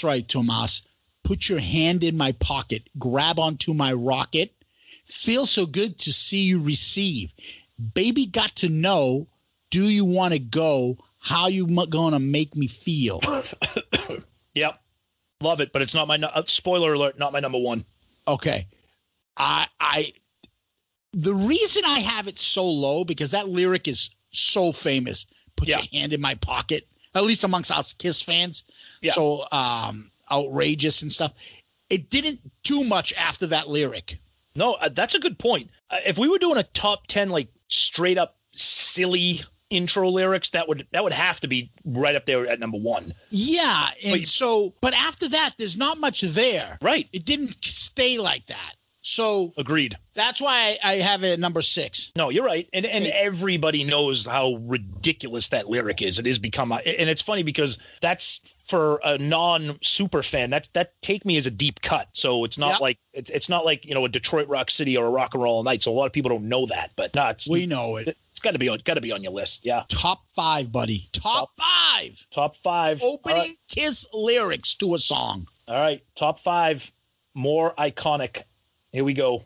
[0.01, 0.81] That's right, Tomas.
[1.23, 4.51] Put your hand in my pocket, grab onto my rocket.
[5.05, 7.31] Feel so good to see you receive.
[7.93, 9.27] Baby, got to know.
[9.69, 10.97] Do you want to go?
[11.19, 13.21] How you mu- gonna make me feel?
[14.55, 14.81] Yep.
[15.41, 17.85] Love it, but it's not my nu- uh, spoiler alert, not my number one.
[18.27, 18.67] Okay,
[19.37, 20.11] I I
[21.13, 25.25] the reason I have it so low because that lyric is so famous.
[25.55, 25.77] Put Yeah.
[25.77, 26.85] your hand in my pocket.
[27.13, 28.63] At least amongst us Kiss fans.
[29.01, 29.13] Yeah.
[29.13, 31.33] So um outrageous and stuff.
[31.89, 34.17] It didn't do much after that lyric.
[34.55, 35.69] No, uh, that's a good point.
[35.89, 40.67] Uh, if we were doing a top 10 like straight up silly intro lyrics, that
[40.67, 43.13] would that would have to be right up there at number 1.
[43.29, 46.77] Yeah, and But- so but after that there's not much there.
[46.81, 47.07] Right.
[47.13, 48.75] It didn't stay like that.
[49.03, 49.95] So Agreed.
[50.13, 52.11] that's why I, I have it at number six.
[52.15, 52.67] No, you're right.
[52.73, 53.11] And and Hey.
[53.11, 56.19] everybody knows how ridiculous that lyric is.
[56.19, 60.49] It has become a, and it's funny because that's for a non super fan.
[60.51, 62.09] That's that take me as a deep cut.
[62.13, 62.79] So it's not Yep.
[62.81, 65.41] like it's it's not like, you know, a Detroit Rock City or a Rock and
[65.41, 65.81] Roll All Night.
[65.81, 66.91] So a lot of people don't know that.
[66.95, 68.07] But no, it's We know it.
[68.29, 69.65] it's got to be on got to be on your list.
[69.65, 69.83] Yeah.
[69.89, 71.09] Top five, buddy.
[71.11, 72.25] Top five.
[72.31, 73.01] Top 5.
[73.03, 73.49] Opening right.
[73.67, 75.47] Kiss lyrics to a song.
[75.67, 76.91] All right, top five,
[77.35, 78.43] more iconic.
[78.93, 79.45] Here we go.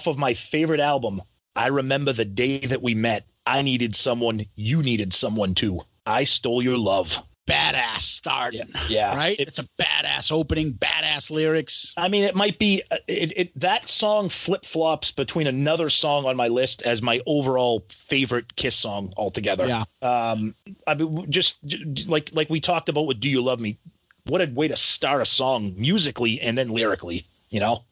[0.00, 1.20] Off of my favorite album,
[1.54, 3.26] I remember the day that we met.
[3.44, 5.82] I needed someone, you needed someone too.
[6.06, 7.22] I stole your love.
[7.46, 8.62] Badass starting.
[8.88, 9.38] Yeah, Right?
[9.38, 11.92] it- it's a badass opening, badass lyrics.
[11.98, 16.24] I mean, it might be uh, it, it that song flip flops between another song
[16.24, 19.66] on my list as my overall favorite Kiss song altogether.
[19.66, 19.84] Yeah.
[20.00, 20.54] Um,
[20.86, 23.76] I mean, just j- j- like like we talked about with "Do You Love Me,"
[24.24, 27.26] what a way to start a song musically and then lyrically.
[27.50, 27.84] You know,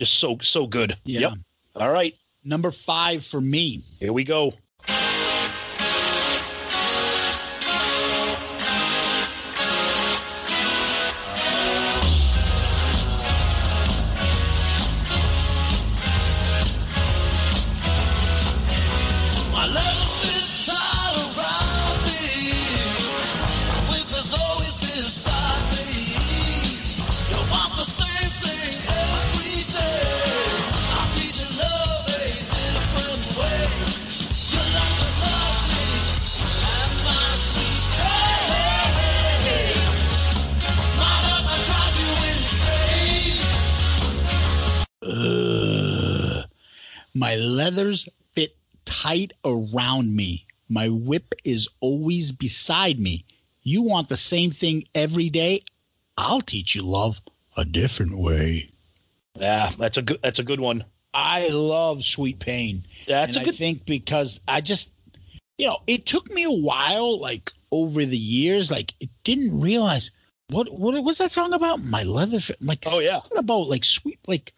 [0.00, 0.96] just so so good.
[1.04, 1.20] Yeah.
[1.20, 1.32] Yep.
[1.74, 2.14] All right,
[2.44, 3.82] Number five for me.
[4.00, 4.52] here we go.
[47.32, 48.54] My leathers fit
[48.84, 50.44] tight around me.
[50.68, 53.24] My whip is always beside me.
[53.62, 55.64] You want the same thing every day?
[56.18, 57.22] I'll teach you love
[57.56, 58.68] a different way.
[59.40, 60.84] Yeah, that's a good that's a good one.
[61.14, 62.82] I love Sweet Pain.
[63.06, 64.90] That's and a good I think because I just,
[65.56, 70.10] you know, it took me a while, like over the years, like it didn't realize
[70.50, 71.82] what what was that song about?
[71.82, 73.20] My leather, fit- like Oh, yeah.
[73.34, 74.52] about like sweet, like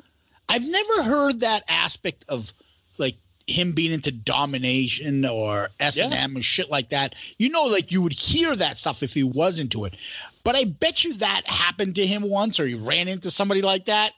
[0.48, 2.52] I've never heard that aspect of
[2.98, 3.16] like
[3.46, 7.14] him being into domination or S and M and shit like that.
[7.38, 9.96] You know, like you would hear that stuff if he was into it,
[10.44, 13.86] but I bet you that happened to him once, or he ran into somebody like
[13.86, 14.12] that.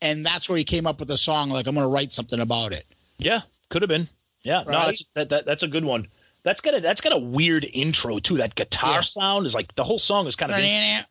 [0.00, 1.50] And that's where he came up with the song.
[1.50, 2.86] Like, I'm going to write something about it.
[3.18, 4.08] Yeah, could have been.
[4.42, 6.06] Yeah, no, that's that, that that's a good one.
[6.44, 8.36] That's got a that's got a weird intro too.
[8.36, 9.00] That guitar Yeah.
[9.00, 11.02] sound is like the whole song is kind of Yeah.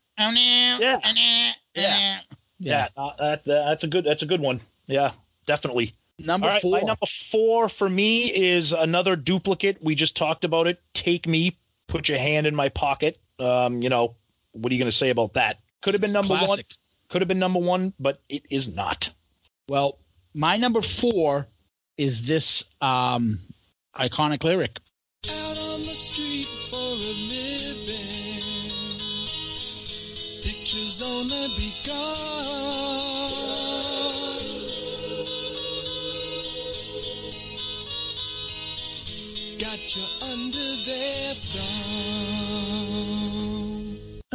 [0.79, 0.99] Yeah.
[1.75, 2.19] Yeah.
[2.59, 2.87] yeah.
[2.95, 4.61] uh, that, that's a good that's a good one.
[4.87, 5.11] Yeah,
[5.45, 5.93] definitely.
[6.19, 6.81] Number right, four.
[6.81, 9.77] number four for me is another duplicate.
[9.83, 10.81] We just talked about it.
[10.93, 11.57] Take me,
[11.87, 13.19] put your hand in my pocket.
[13.39, 14.15] Um, you know,
[14.53, 15.59] what are you going to say about that?
[15.81, 16.59] Could have been number one.
[17.09, 19.13] Could have been number one, but it is not.
[19.69, 19.99] Well,
[20.33, 21.47] my number four
[21.97, 23.39] is this um,
[23.95, 24.79] iconic lyric.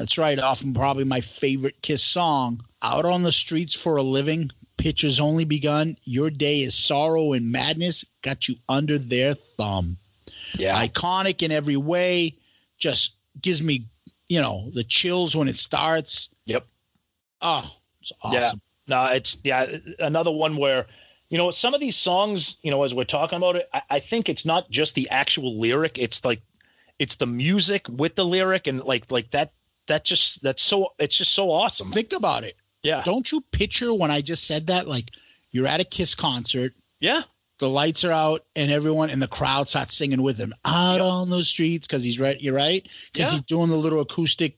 [0.03, 0.37] That's right.
[0.37, 2.61] Often probably my favorite Kiss song.
[2.83, 4.51] Out on the streets for a living.
[4.77, 5.97] Pictures only begun.
[6.03, 8.05] Your day is sorrow and madness.
[8.23, 9.97] Got you under their thumb.
[10.59, 12.35] Yeah, Iconic in every way.
[12.79, 13.87] Just gives me,
[14.29, 16.31] you know, the chills when it starts.
[16.47, 16.67] Yep.
[17.41, 18.61] Oh, it's awesome.
[18.89, 19.07] Yeah.
[19.07, 19.67] No, it's yeah
[20.01, 20.87] another one where
[21.31, 23.99] you know some of these songs, you know, as we're talking about it, I, I
[24.01, 25.97] think it's not just the actual lyric.
[25.97, 26.43] It's like
[26.99, 29.53] it's the music with the lyric and like like that
[29.89, 31.89] that just that's so it's just so awesome.
[31.89, 32.57] Think about it.
[32.83, 33.03] Yeah.
[33.05, 34.87] Don't you picture when I just said that?
[34.89, 35.11] Like
[35.51, 37.23] you're at a Kiss concert, Yeah.
[37.59, 41.31] the lights are out, and everyone in the crowd starts singing with him out on
[41.31, 42.41] those streets because he's right.
[42.41, 43.39] You're right because Yeah.
[43.39, 44.57] he's doing the little acoustic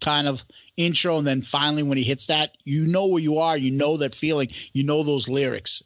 [0.00, 0.44] kind of
[0.76, 3.56] intro, and then finally when he hits that, you know where you are.
[3.56, 4.50] You know that feeling.
[4.72, 5.82] You know those lyrics.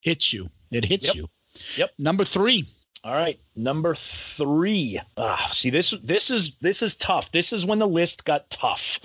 [0.00, 0.48] Hits you.
[0.70, 1.14] It hits Yep.
[1.16, 1.30] you.
[1.76, 1.90] Yep.
[1.98, 2.66] Number three.
[3.06, 4.98] All right, number three.
[5.16, 7.30] Ah, see this this is this is tough.
[7.30, 8.98] This is when the list got tough.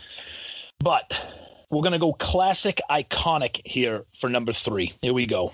[0.79, 1.13] But
[1.69, 4.93] we're gonna go classic iconic here for number three.
[5.03, 5.53] Here we go.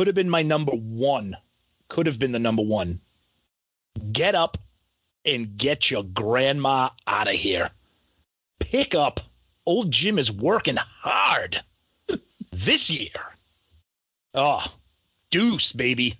[0.00, 1.36] Could have been my number one.
[1.88, 3.02] Could have been the number one.
[4.12, 4.56] Get up
[5.26, 7.70] and get your grandma out of here.
[8.60, 9.20] Pick up.
[9.66, 11.62] Old Jim is working hard
[12.50, 13.10] this year.
[14.32, 14.64] Oh,
[15.30, 16.14] deuce, baby.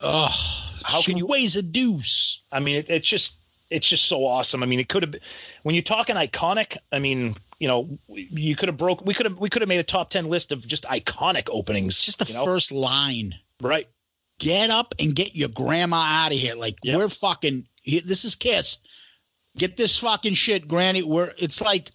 [0.00, 0.28] Oh,
[0.84, 2.42] How can you- weighs a deuce?
[2.52, 3.40] I mean, it, it's just
[3.70, 4.62] it's just so awesome.
[4.62, 5.20] I mean, it could have been
[5.62, 6.76] when you're talking iconic.
[6.92, 9.04] I mean, you know, you could have broke.
[9.04, 12.00] We could have we could have made a top ten list of just iconic openings.
[12.00, 12.44] Just the you know?
[12.44, 13.34] first line.
[13.60, 13.88] right?
[14.38, 16.54] get up and get your grandma out of here.
[16.54, 16.98] Like Yep.
[16.98, 17.66] we're fucking.
[17.86, 18.78] This is Kiss.
[19.56, 21.02] Get this fucking shit, Granny.
[21.02, 21.32] We're.
[21.38, 21.90] It's like,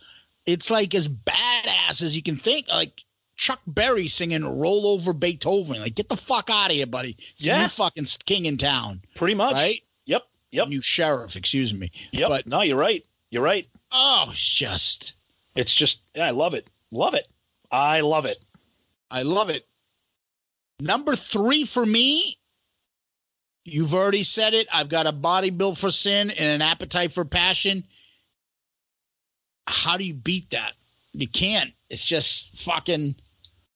[0.48, 2.68] it's like as badass as you can think.
[2.68, 2.94] Like
[3.36, 7.16] Chuck Berry singing "Roll Over Beethoven." Like get the fuck out of here, buddy.
[7.20, 7.62] It's Yeah.
[7.62, 9.54] you fucking king in town, Pretty much.
[9.54, 9.82] right?
[10.52, 10.68] Yep.
[10.68, 11.92] New sheriff, excuse me.
[12.12, 12.30] Yep.
[12.30, 13.06] But no, you're right.
[13.30, 13.68] You're right.
[13.92, 15.14] oh, it's just
[15.56, 16.70] It's just yeah, I love it.
[16.92, 17.28] Love it.
[17.72, 18.38] I love it.
[19.10, 19.66] I love it.
[20.80, 22.38] Number three for me,
[23.66, 24.68] you've already said it.
[24.74, 27.84] I've got a body built for sin and an appetite for passion.
[29.68, 30.74] How do you beat that?
[31.14, 31.72] You can't.
[31.90, 33.16] It's just fucking.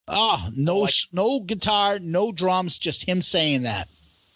[0.08, 3.88] Oh, no, Oh, I- no guitar, no drums, just him saying that.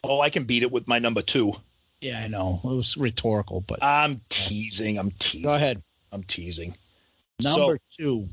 [0.03, 1.55] Oh, I can beat it with my number two.
[2.01, 2.61] Yeah, I know.
[2.65, 4.99] It was rhetorical, but I'm teasing.
[4.99, 5.49] I'm teasing.
[5.49, 5.83] go ahead.
[6.13, 6.75] I'm teasing.
[7.43, 8.29] Number So, two.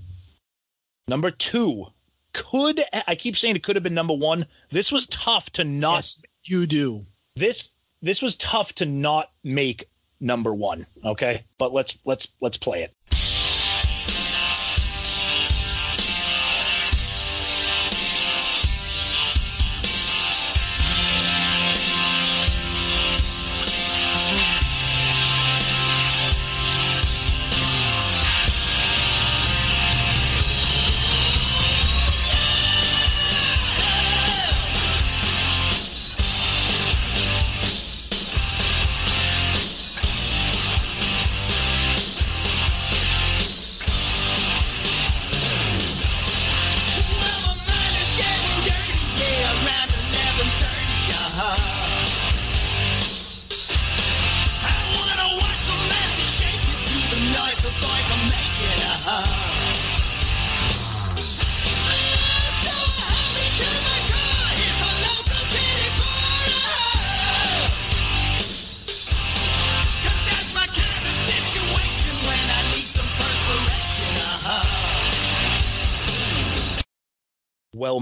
[1.07, 1.85] number two
[2.33, 4.45] could I keep saying it could have been number one.
[4.69, 7.05] This was tough to not Yes, you do.
[7.35, 9.85] this this was tough to not make
[10.19, 10.85] number one.
[11.03, 12.93] Okay, but let's let's let's play it.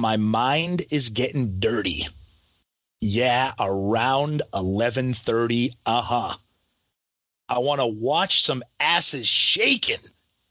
[0.06, 2.08] My mind is getting dirty.
[3.02, 5.72] Yeah, around 11:30.
[5.84, 6.36] Uh-huh.
[7.50, 10.04] I want to watch some asses shaking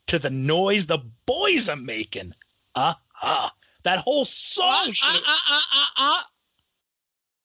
[0.09, 2.35] to the noise the boys are making.
[2.75, 3.51] Uh-huh.
[3.85, 4.93] That whole song.
[5.05, 6.23] Uh, uh, uh, uh, uh.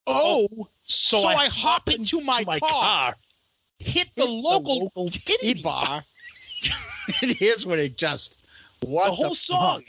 [0.07, 0.47] Oh,
[0.81, 3.15] so, so I, I hop into my car.
[3.77, 6.03] hit the Hit the local, local titty bar.
[7.21, 8.35] and here's what it just
[8.81, 9.37] what the whole fuck?
[9.37, 9.83] song.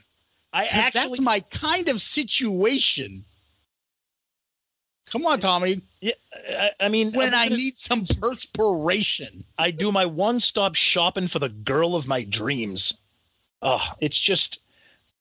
[0.53, 3.25] I actually that's my kind of situation.
[5.07, 5.81] Come on, Tommy.
[6.01, 6.13] yeah,
[6.49, 9.45] I, I mean When I'm I need some perspiration.
[9.59, 12.95] I do my one-stop shopping for the girl of my dreams.
[13.61, 14.61] Oh, it's just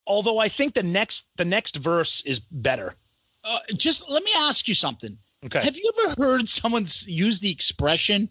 [0.05, 2.95] although I think the next the next verse is better.
[3.43, 5.17] Uh, just let me ask you something.
[5.45, 5.61] Okay.
[5.61, 8.29] Have you ever heard someone use the expression,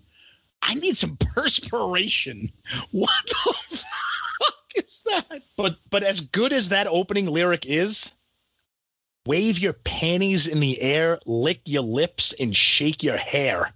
[0.63, 2.51] I need some perspiration?
[2.91, 4.08] What the fuck
[4.79, 5.43] is that?
[5.57, 8.11] But but as good as that opening lyric is,
[9.27, 13.73] wave your panties in the air, lick your lips, and shake your hair.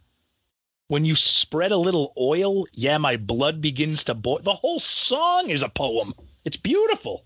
[0.88, 4.40] When you spread a little oil, yeah, my blood begins to boil.
[4.40, 6.12] The whole song is a poem.
[6.44, 7.24] It's beautiful.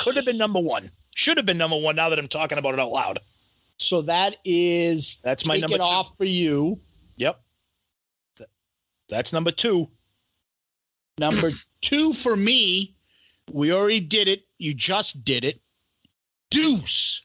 [0.00, 0.90] Could have been number one.
[1.14, 3.18] Should have been number one now that I'm talking about it out loud.
[3.78, 5.82] So that is That's my take number two.
[5.82, 6.78] off for you.
[7.16, 7.40] Yep.
[8.38, 8.50] Th-
[9.08, 9.88] That's number two.
[11.18, 11.50] Number
[11.80, 12.95] two for me,
[13.52, 14.44] we already did it.
[14.58, 15.60] You just did it.
[16.50, 17.22] Deuce.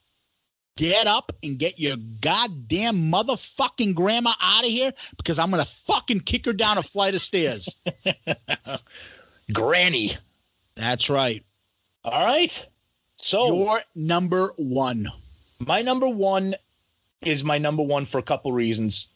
[0.78, 5.69] Get up and get your goddamn motherfucking grandma out of here because I'm going to
[5.69, 7.76] fucking kick her down a flight of stairs.
[9.53, 10.11] Granny.
[10.76, 11.43] That's right.
[12.03, 12.67] All right.
[13.17, 15.11] So Your number one.
[15.59, 16.55] my number one
[17.22, 19.09] is my number one for a couple reasons.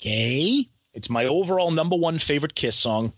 [0.00, 0.68] Okay.
[0.94, 3.12] It's my overall number one favorite Kiss song.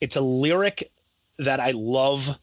[0.00, 0.92] It's a lyric
[1.40, 2.38] that I love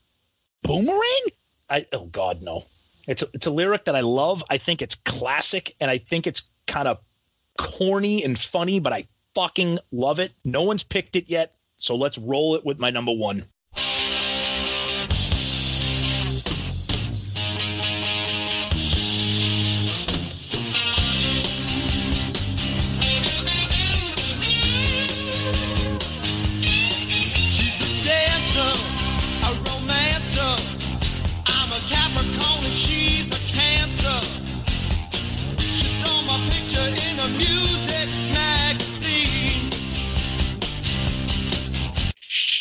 [0.64, 1.26] Boomerang?
[1.70, 2.66] I oh god no.
[3.08, 4.44] It's a, it's a lyric that I love.
[4.50, 7.00] I think it's classic and I think it's kind of
[7.58, 10.34] corny and funny, but I fucking love it.
[10.44, 13.44] No one's picked it yet, so let's roll it with my number 1.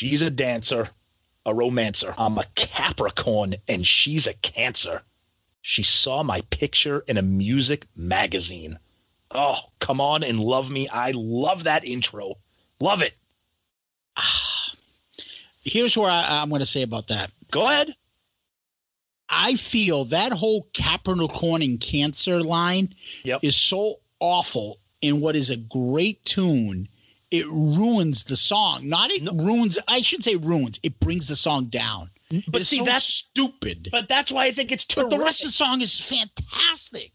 [0.06, 0.88] She's a dancer,
[1.44, 2.14] a romancer.
[2.16, 5.02] I'm a Capricorn, and she's a Cancer.
[5.62, 8.78] She saw my picture in a music magazine.
[9.32, 10.86] Oh, come on and love me.
[10.88, 12.34] I love that intro.
[12.78, 13.14] Love it.
[14.16, 14.70] Ah.
[15.64, 17.32] Here's what I, I'm going to say about that.
[17.50, 17.96] Go ahead.
[19.28, 23.40] I feel that whole Capricorn and Cancer line Yep.
[23.42, 26.86] is so awful in what is a great tune.
[27.30, 28.88] It ruins the song.
[28.88, 29.78] Not it ruins.
[29.88, 30.78] I should say ruins.
[30.82, 32.10] It brings the song down.
[32.48, 33.88] But It's see, so that's stupid.
[33.92, 37.12] but that's why I think it's But the rest of the song is fantastic.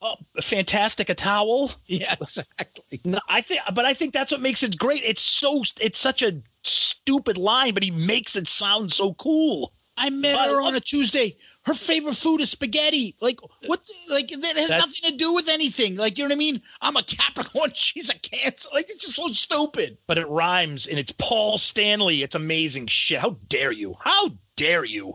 [0.00, 1.72] oh, fantastic a towel.
[1.86, 3.00] Yeah, exactly.
[3.04, 5.02] No, I think, but I think that's what makes it great.
[5.04, 9.72] It's so, it's such a stupid line, but he makes it sound so cool.
[9.96, 11.36] I met I her on a Tuesday.
[11.66, 13.16] Her favorite food is spaghetti.
[13.20, 13.80] Like what?
[14.10, 15.96] Like that has That's- nothing to do with anything.
[15.96, 16.60] Like you know what I mean?
[16.82, 17.70] I'm a Capricorn.
[17.74, 18.68] She's a Cancer.
[18.74, 19.96] Like it's just so stupid.
[20.06, 22.22] But it rhymes, and it's Paul Stanley.
[22.22, 23.18] It's amazing shit.
[23.20, 23.94] How dare you?
[24.00, 25.14] How dare you?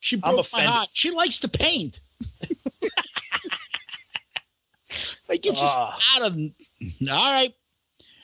[0.00, 0.88] She I'm broke my heart.
[0.94, 2.00] She likes to paint.
[5.28, 5.98] like it's just Ah.
[6.16, 6.36] out of.
[6.36, 7.52] All right.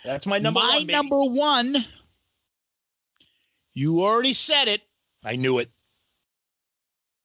[0.05, 0.87] That's my number my one.
[0.87, 1.85] number one.
[3.75, 4.83] You already said it.
[5.25, 5.71] I knew it.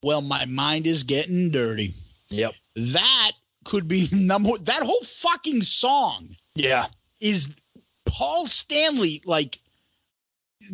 [0.06, 1.95] Well, my mind is getting dirty.
[2.30, 2.53] Yep.
[2.76, 3.32] That
[3.64, 4.56] could be number.
[4.61, 6.86] That whole fucking song Yeah.
[7.19, 7.49] is
[8.06, 9.23] Paul Stanley.
[9.26, 9.57] Like,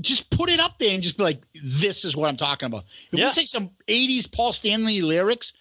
[0.02, 2.84] just put it up there and just be like, "This is what I'm talking about."
[3.14, 3.28] If Yeah.
[3.28, 5.54] we say some '80s Paul Stanley lyrics,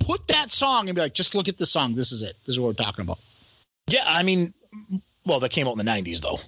[0.00, 1.94] put that song and be like, "Just look at the song.
[1.94, 2.36] This is it.
[2.46, 3.20] This is what we're talking about."
[3.86, 4.02] Yeah.
[4.06, 4.52] I mean,
[5.24, 6.40] well, that came out in the '90s, though.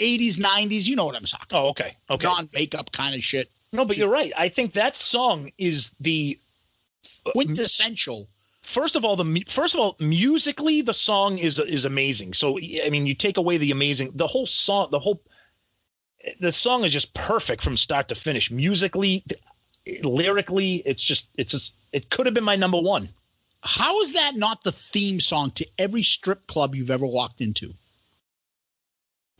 [0.00, 0.88] '80s, '90s.
[0.88, 1.46] You know what I'm talking.
[1.56, 1.96] Oh, okay.
[2.10, 2.26] Okay.
[2.26, 3.48] Non makeup kind of shit.
[3.74, 4.32] No, but you're right.
[4.36, 6.38] I think that song is the
[7.26, 8.28] uh, Quintessential.
[8.62, 12.34] first of all the first of all musically the song is is amazing.
[12.34, 15.20] So I mean, you take away the amazing the whole song the whole
[16.38, 18.48] the song is just perfect from start to finish.
[18.48, 19.24] Musically,
[20.04, 23.08] lyrically, it's just it's just it could have been my number one.
[23.60, 27.74] How is that not the theme song to every strip club you've ever walked into?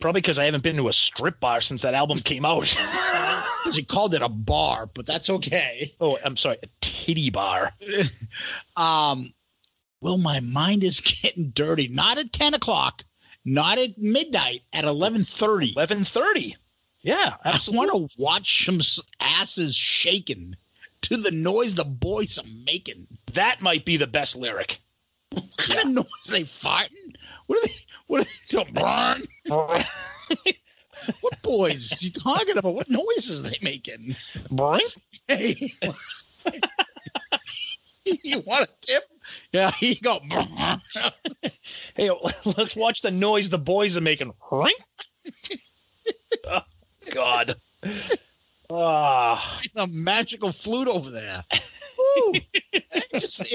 [0.01, 2.75] Probably because I haven't been to a strip bar since that album came out.
[3.73, 5.93] He called it a bar, but that's okay.
[5.99, 7.73] oh, I'm sorry, a titty bar.
[8.77, 9.33] Um,
[10.01, 11.87] well, my mind is getting dirty.
[11.87, 13.03] Not at ten o'clock,
[13.45, 14.61] not at midnight.
[14.73, 15.71] At eleven thirty.
[15.75, 16.55] Eleven thirty.
[17.01, 17.87] Yeah, I absolutely.
[17.87, 18.79] want to watch some
[19.19, 20.55] asses shaking
[21.01, 23.07] to the noise the boys are making.
[23.33, 24.79] That might be the best lyric.
[25.31, 27.15] What kind of noise they farting?
[27.45, 27.73] What are they?
[28.07, 28.63] What are they
[29.47, 30.55] doing?
[31.21, 32.73] What boys is he talking about?
[32.73, 34.15] What noises are they making?
[34.49, 34.81] Boing.
[35.27, 35.71] Hey,
[38.23, 39.03] you want a tip?
[39.51, 40.19] Yeah, you go.
[41.95, 42.09] Hey,
[42.57, 44.33] let's watch the noise the boys are making.
[46.45, 46.61] Oh,
[47.11, 47.55] God.
[48.69, 51.43] Ah, a magical flute over there.
[53.13, 53.51] Just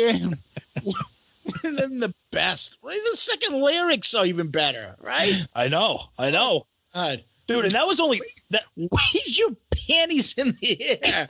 [1.64, 2.76] and then the best.
[2.82, 5.34] Right, the second lyrics are even better, right?
[5.54, 7.64] I know, I know, God, dude.
[7.66, 8.20] And that was only
[8.50, 8.64] that.
[8.76, 8.88] wave
[9.26, 11.28] your panties in the air.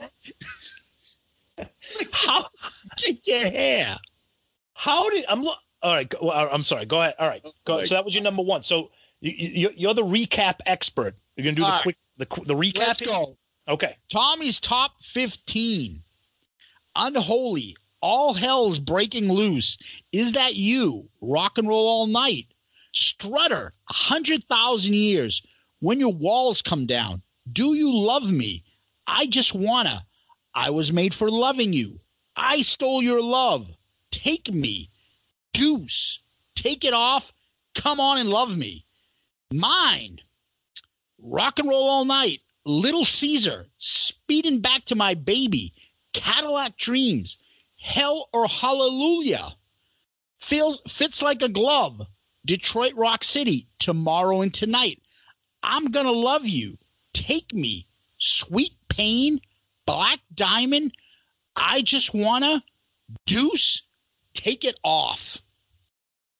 [2.11, 2.45] How
[2.97, 3.95] Kick your hair.
[4.73, 5.57] how did I'm look?
[5.83, 6.85] All right, go, I'm sorry.
[6.85, 7.15] Go ahead.
[7.19, 7.83] All right, go.
[7.85, 8.63] So that was your number one.
[8.63, 11.15] So you, you, you're the recap expert.
[11.35, 12.77] You're gonna do the All quick the the recap.
[12.79, 13.09] Let's here?
[13.09, 13.37] go.
[13.67, 13.97] Okay.
[14.11, 16.01] Tommy's top 15.
[16.95, 17.75] Unholy.
[18.01, 19.77] All hell's breaking loose.
[20.11, 21.07] Is that you?
[21.21, 22.47] Rock and roll all night.
[22.91, 23.71] Strutter.
[23.89, 25.43] A hundred thousand years.
[25.81, 27.21] When your walls come down.
[27.51, 28.63] Do you love me?
[29.05, 30.05] I just wanna.
[30.53, 31.99] I was made for loving you.
[32.35, 33.69] I stole your love.
[34.11, 34.89] Take me.
[35.53, 36.19] Deuce.
[36.55, 37.33] Take it off.
[37.75, 38.85] Come on and love me.
[39.51, 40.19] Mine.
[41.19, 42.41] Rock and roll all night.
[42.63, 45.73] Little Caesar, speeding back to my baby,
[46.13, 47.39] Cadillac Dreams,
[47.79, 49.55] Hell or Hallelujah,
[50.37, 52.05] feels fits like a glove,
[52.45, 55.00] Detroit Rock City, tomorrow and tonight.
[55.63, 56.77] I'm gonna love you.
[57.13, 59.41] Take me, sweet pain,
[59.85, 60.93] black diamond.
[61.55, 62.63] I just wanna
[63.25, 63.83] deuce,
[64.33, 65.37] take it off.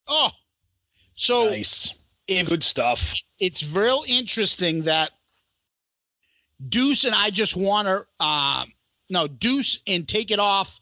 [0.08, 0.32] Oh,
[1.16, 1.94] so Nice.
[2.28, 3.14] if Good stuff.
[3.40, 5.12] it's real interesting that
[6.70, 8.66] Deuce and I just want to, uh,
[9.10, 10.80] no, Deuce and take it off.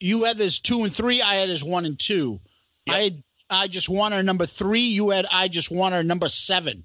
[0.00, 1.20] You had this two and three.
[1.20, 2.40] I had as one and two.
[2.86, 2.96] Yep.
[2.96, 4.80] I had I just want our number three.
[4.80, 6.84] You had I just want our number seven.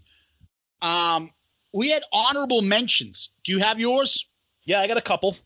[0.82, 1.32] Um,
[1.74, 3.32] we had honorable mentions.
[3.44, 4.28] Do you have yours?
[4.66, 5.38] Yeah, I got a couple.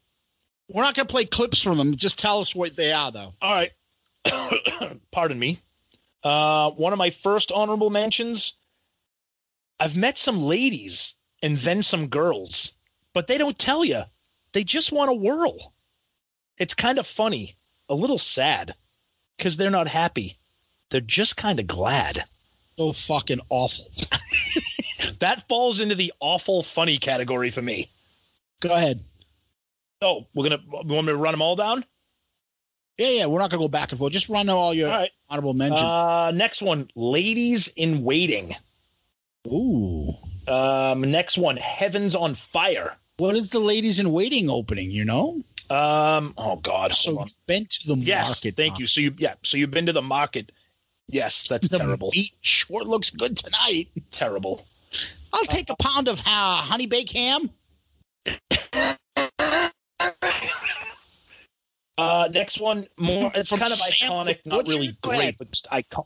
[0.70, 1.96] We're not going to play clips from them.
[1.96, 3.34] Just tell us what they are, though.
[3.42, 3.72] All right.
[5.12, 5.58] Pardon me.
[6.24, 8.54] Uh, one of my first honorable mentions.
[9.80, 12.74] I've met some ladies and then some girls,
[13.14, 14.04] but they don't tell you.
[14.54, 15.74] They just want to whirl.
[16.58, 17.56] It's kind of funny,
[17.90, 18.76] a little sad,
[19.38, 20.38] because they're not happy.
[20.90, 22.26] They're just kind of glad.
[22.78, 23.92] So fucking awful.
[25.22, 27.88] That falls into the awful funny category for me.
[28.60, 29.00] Go ahead.
[30.02, 30.62] Oh, we're gonna.
[30.84, 31.86] You want me to run them all down?
[32.98, 33.26] Yeah, yeah.
[33.28, 34.12] We're not going to go back and forth.
[34.12, 35.12] Just run all your All right.
[35.30, 35.82] honorable mentions.
[35.84, 38.52] Uh, next one, ladies in waiting.
[39.48, 40.14] Ooh.
[40.48, 42.96] Um, next one, heavens on fire.
[43.18, 44.92] What is the ladies in waiting opening?
[44.92, 46.94] You know, Um, oh God.
[46.94, 47.28] so on.
[47.28, 48.56] you've been to the Yes, market.
[48.56, 48.88] thank you.
[48.88, 50.52] So you, yeah, so you've been to the market.
[51.08, 52.10] Yes, that's The terrible.
[52.14, 53.88] meat sure looks good tonight.
[54.12, 54.66] Terrible.
[55.34, 57.50] I'll take a pound of uh, honey baked ham.
[61.98, 63.32] Uh, next one, more.
[63.36, 64.78] It's From kind of Sam iconic, not Butcher?
[64.80, 66.06] really great, but just iconic.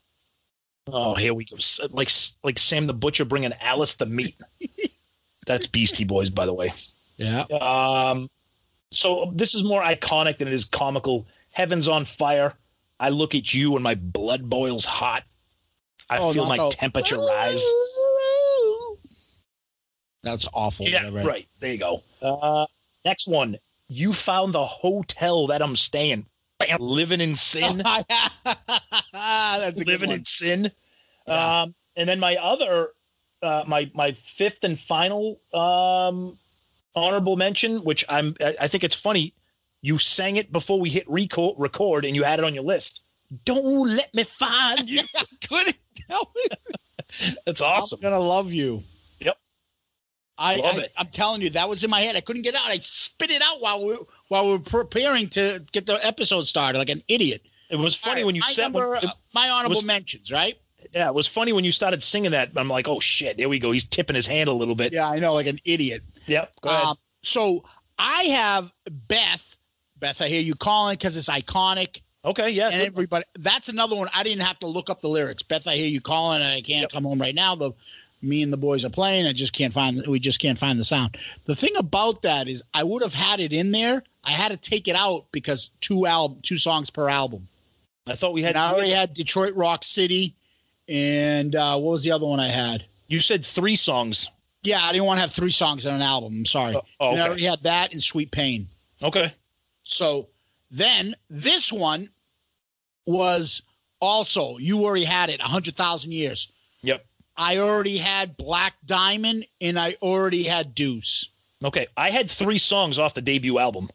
[0.88, 1.56] Oh, here we go.
[1.92, 2.10] Like
[2.44, 4.36] like Sam the Butcher bringing Alice the meat.
[5.48, 6.74] That's Beastie Boys, by the way.
[7.18, 7.42] Yeah.
[7.62, 8.30] Um,
[8.92, 11.28] so this is more iconic than it is comical.
[11.54, 12.54] Heaven's on fire.
[13.00, 15.24] I look at you and my blood boils hot.
[16.10, 17.64] I Oh, feel my the- temperature rise.
[20.26, 20.88] That's awful.
[20.88, 21.30] Yeah, whatever.
[21.30, 21.48] right.
[21.60, 22.04] There you go.
[22.22, 22.66] Uh,
[23.06, 23.58] next one.
[23.88, 26.26] You found the hotel that I'm staying.
[26.58, 26.80] Bam.
[26.82, 27.78] Living in sin.
[29.14, 30.72] That's living in sin.
[31.28, 31.62] Yeah.
[31.62, 32.90] Um, and then my other,
[33.44, 36.38] uh, my my fifth and final um,
[36.96, 39.34] honorable mention, which I'm, I I think it's funny.
[39.84, 43.04] You sang it before we hit record, record, and you had it on your list.
[43.44, 45.02] Don't let me find you.
[45.16, 45.78] I couldn't
[46.10, 47.36] tell me.
[47.46, 47.98] That's awesome.
[47.98, 48.84] I'm gonna love you.
[50.38, 50.94] I, Love I it.
[50.98, 52.16] I'm telling you, that was in my head.
[52.16, 52.66] I couldn't get out.
[52.66, 53.96] I spit it out while we
[54.28, 57.42] while we were preparing to get the episode started, like an idiot.
[57.70, 60.32] It was funny right, when you my said when, number, uh, my honorable was- mentions,
[60.32, 60.58] right?
[60.94, 62.52] yeah, it was funny when you started singing that.
[62.56, 63.72] I'm like, oh shit, there we go.
[63.72, 64.94] He's tipping his hand a little bit.
[64.94, 66.02] Yeah, I know, like an idiot.
[66.28, 66.54] Yep.
[66.62, 66.86] Go ahead.
[66.86, 67.64] Um, so
[67.98, 68.72] I have
[69.08, 69.58] Beth.
[69.98, 72.02] Beth, I hear you calling because it's iconic.
[72.24, 72.50] okay.
[72.50, 72.70] Yeah.
[72.70, 75.76] and everybody that's another one i didn't have to look up the lyrics beth i
[75.76, 76.92] hear you calling i can't Yep.
[76.92, 77.72] come home right now the
[78.22, 80.84] me and the boys are playing i just can't find we just can't find the
[80.84, 84.52] sound the thing about that is i would have had it in there i had
[84.52, 87.48] to take it out because two album two songs per album
[88.08, 88.56] I thought we had.
[88.56, 90.36] and i already had detroit rock city
[90.88, 94.30] and uh, what was the other one i had you said three songs.
[94.64, 97.12] yeah i didn't want to have three songs on an album i'm sorry Oh, oh,
[97.12, 98.68] and i already had that and sweet pain
[99.04, 99.32] Okay.
[99.84, 100.30] So
[100.72, 102.10] then this one
[103.06, 103.62] was
[104.00, 106.52] also, you already had it a 100,000 years.
[106.82, 107.06] Yep.
[107.38, 111.30] I already had Black Diamond and I already had Deuce.
[111.64, 111.88] Okay.
[111.98, 113.90] I had three songs off the debut album.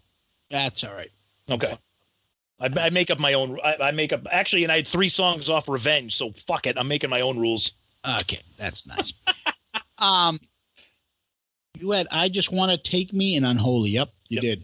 [0.50, 1.10] That's all right.
[1.50, 1.72] Okay.
[2.60, 3.58] I, I make up my own.
[3.64, 6.14] I, I make up actually, and I had three songs off Revenge.
[6.14, 6.76] So fuck it.
[6.78, 7.72] I'm making my own rules.
[8.20, 9.12] Okay, that's nice.
[9.98, 10.38] um,
[11.78, 13.90] you had I just want to take me and unholy.
[13.90, 14.42] Yep, you Yep.
[14.42, 14.62] did.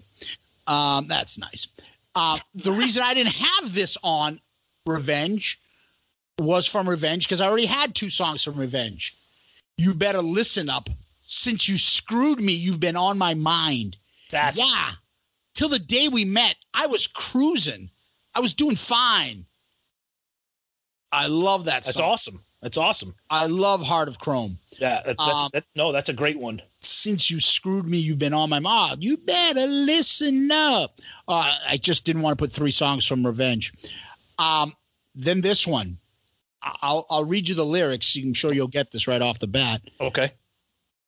[0.66, 1.68] Um, that's nice.
[2.14, 4.40] Uh, the reason I didn't have this on
[4.84, 5.58] Revenge
[6.38, 9.16] was from Revenge because I already had two songs from Revenge.
[9.78, 10.88] You better listen up.
[11.22, 13.96] Since you screwed me, you've been on my mind.
[14.30, 14.92] That's yeah.
[15.54, 17.90] Till the day we met, I was cruising.
[18.34, 19.44] I was doing fine.
[21.10, 22.10] I love that that's song.
[22.10, 22.44] awesome.
[22.62, 23.14] That's awesome.
[23.30, 24.58] I love Heart of Chrome.
[24.78, 25.02] Yeah.
[25.06, 26.60] That, that's, Um, that, no, that's a great one.
[26.80, 29.02] Since you screwed me, you've been on my mind.
[29.02, 31.00] You better listen up.
[31.28, 33.72] Uh, I just didn't want to put three songs from Revenge.
[34.38, 34.74] Um,
[35.14, 35.98] then this one.
[36.82, 38.16] I'll I'll read you the lyrics.
[38.16, 39.82] I'm sure you'll get this right off the bat.
[40.00, 40.32] Okay.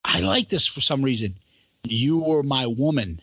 [0.05, 1.39] I like this for some reason.
[1.85, 3.21] You were my woman,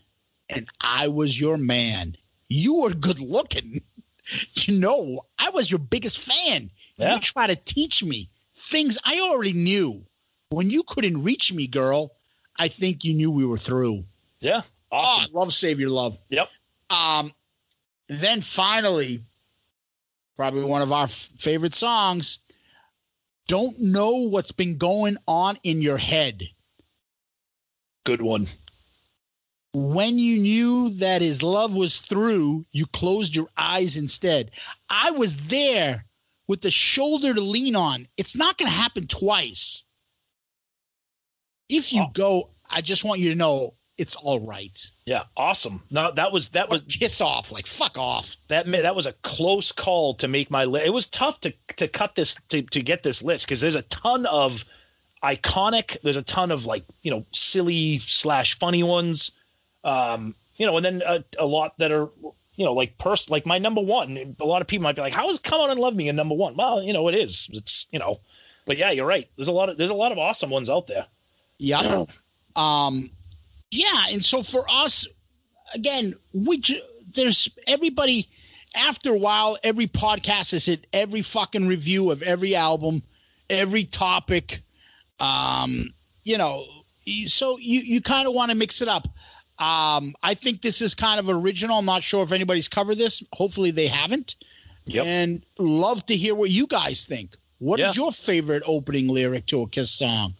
[0.49, 2.15] and I was your man.
[2.47, 3.81] You were good looking.
[4.55, 6.71] You know, I was your biggest fan.
[6.97, 7.13] Yeah.
[7.13, 10.03] You try to teach me things I already knew.
[10.49, 12.13] When you couldn't reach me, girl,
[12.57, 14.03] I think you knew we were through.
[14.39, 14.61] Yeah.
[14.91, 15.29] Awesome.
[15.31, 16.17] Oh, love Save Your Love.
[16.29, 16.49] Yep.
[16.89, 17.33] Um,
[18.07, 19.23] then finally,
[20.35, 22.39] probably one of our f- favorite songs.
[23.47, 26.43] Don't know what's been going on in your head.
[28.05, 28.47] Good one.
[29.73, 34.51] when you knew that his love was through, you closed your eyes instead.
[34.89, 36.05] I was there
[36.47, 38.07] with the shoulder to lean on.
[38.15, 39.83] It's not going to happen twice.
[41.67, 42.11] If you Oh.
[42.13, 44.89] go, I just want you to know it's all right.
[45.05, 45.23] Yeah.
[45.37, 45.81] Awesome.
[45.89, 48.35] No, that was that was Kiss off, like fuck off.
[48.49, 50.85] that that was a close call to make my list.
[50.85, 53.83] It was tough to to cut this to to get this list because there's a
[53.83, 54.65] ton of
[55.23, 55.97] iconic.
[56.03, 59.31] There's a ton of like you know silly slash funny ones,
[59.83, 62.09] um, you know, and then a, a lot that are
[62.55, 64.35] you know like pers like my number one.
[64.39, 66.15] A lot of people might be like, "How is Come On and Love Me in
[66.15, 67.49] number one?" Well, you know, it is.
[67.53, 68.17] It's you know,
[68.65, 69.29] but yeah, you're right.
[69.37, 71.05] There's a lot of there's a lot of awesome ones out there.
[71.59, 72.03] Yeah.
[72.55, 73.09] um,
[73.75, 75.05] yeah, and so for us,
[75.73, 76.61] again, we
[77.13, 78.27] there's everybody.
[78.77, 83.03] After a while, every podcast is it every fucking review of every album,
[83.49, 84.61] every topic.
[85.21, 85.93] Um,
[86.25, 86.65] you know,
[87.25, 89.07] so you you kind of want to mix it up.
[89.59, 91.77] Um, I think this is kind of original.
[91.79, 93.23] I'm not sure if anybody's covered this.
[93.31, 94.35] Hopefully, they haven't.
[94.87, 95.05] Yep.
[95.05, 97.37] And love to hear what you guys think.
[97.59, 98.03] What is Yeah.
[98.03, 100.35] your favorite opening lyric to a Kiss song?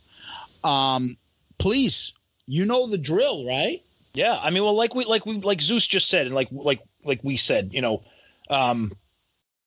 [0.66, 1.16] Um,
[1.58, 2.12] please,
[2.48, 3.82] you know the drill, right?
[4.14, 6.82] Yeah, I mean, well, like we like we like Zeus just said, and like like
[7.04, 8.04] like we said, you know,
[8.50, 8.92] um,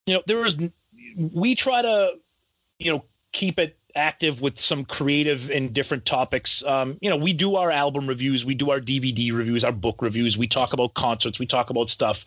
[0.07, 0.73] you know, there is
[1.17, 2.15] we try to,
[2.79, 6.65] you know, keep it active with some creative and different topics.
[6.65, 10.01] Um, you know, we do our album reviews, we do our DVD reviews, our book
[10.01, 12.27] reviews, we talk about concerts, we talk about stuff.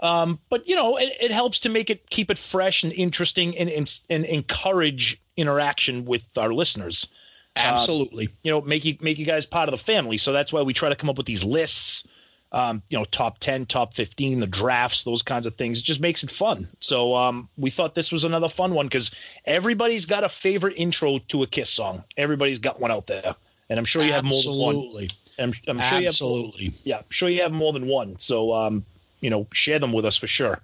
[0.00, 3.56] Um, but you know, it, it helps to make it keep it fresh and interesting
[3.56, 7.08] and and, and encourage interaction with our listeners
[7.56, 8.28] Absolutely.
[8.42, 10.72] you know make you make you guys part of the family so that's why we
[10.72, 12.06] try to come up with these lists
[12.54, 15.80] um, you know, top 10, top 15, the drafts, those kinds of things.
[15.80, 16.68] It just makes it fun.
[16.78, 19.10] So um, we thought this was another fun one because
[19.44, 22.04] everybody's got a favorite intro to a Kiss song.
[22.16, 23.34] Everybody's got one out there.
[23.68, 24.76] And I'm sure you have more than one.
[24.76, 25.10] Absolutely.
[25.36, 26.72] I'm, I'm sure you have, Absolutely.
[26.84, 28.20] yeah, I'm sure you have more than one.
[28.20, 28.84] So, um,
[29.20, 30.60] you know, share them with us for sure.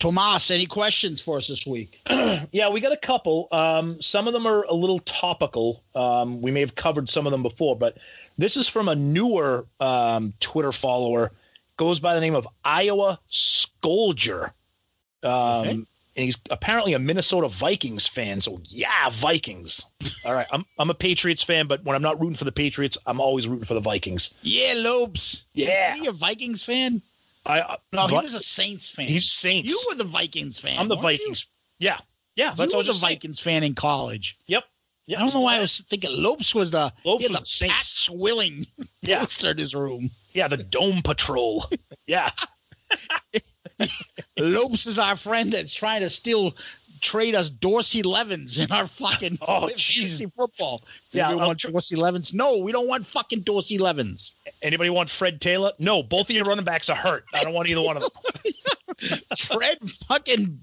[0.00, 2.00] Tomas, any questions for us this week?
[2.52, 3.48] Yeah, we got a couple.
[3.52, 5.82] Um, some of them are a little topical.
[5.94, 7.98] Um, we may have covered some of them before, but
[8.38, 11.32] this is from a newer um, Twitter follower.
[11.76, 14.52] Goes by the name of Iowa Scolger.
[15.22, 15.70] Um, Okay.
[16.16, 18.40] And he's apparently a Minnesota Vikings fan.
[18.40, 19.86] So, yeah, Vikings.
[20.24, 20.46] All right.
[20.50, 23.46] I'm, I'm a Patriots fan, but when I'm not rooting for the Patriots, I'm always
[23.46, 24.34] rooting for the Vikings.
[24.42, 25.44] Yeah, Lopes.
[25.54, 25.92] Yeah.
[25.94, 27.00] Is he a Vikings fan?
[27.46, 29.06] I, I No, he was a Saints fan.
[29.06, 29.70] He's Saints.
[29.70, 30.78] You were the Vikings fan.
[30.78, 31.18] I'm the weren't you?
[31.18, 31.46] Vikings.
[31.78, 31.98] Yeah.
[32.36, 32.50] Yeah.
[32.50, 33.14] You That's were the was saying.
[33.14, 34.36] Vikings fan in college.
[34.46, 34.64] Yep.
[35.06, 35.18] Yep.
[35.18, 37.74] I don't know why I was thinking Lopes was the Lopes was the Saints.
[37.74, 38.66] Pat Swilling
[39.02, 39.20] Yeah.
[39.20, 40.10] poster in his room.
[40.34, 40.48] Yeah.
[40.48, 41.64] The Dome Patrol.
[42.06, 42.30] yeah.
[44.38, 46.54] Lopes is our friend that's trying to still
[47.00, 50.82] trade us Dorsey Levens in our fucking Oh, fantasy football.
[51.12, 52.32] Yeah, we uh, want tr- Dorsey Levens.
[52.34, 54.32] No, we don't want fucking Dorsey Levens.
[54.62, 55.72] Anybody want Fred Taylor?
[55.78, 57.24] No, both of your running backs are hurt.
[57.34, 59.20] I don't want either one of them.
[59.36, 60.60] Fred fucking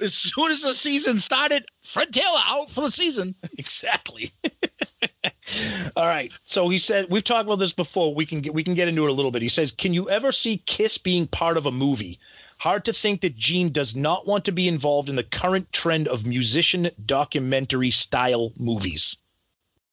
[0.00, 3.34] as soon as the season started, Fred Taylor out for the season.
[3.58, 4.30] exactly.
[5.96, 6.32] All right.
[6.42, 8.14] So he said we've talked about this before.
[8.14, 9.42] We can get we can get into it a little bit.
[9.42, 12.18] He says, "Can you ever see Kiss being part of a movie?
[12.58, 16.08] Hard to think that Gene does not want to be involved in the current trend
[16.08, 19.16] of musician documentary style movies."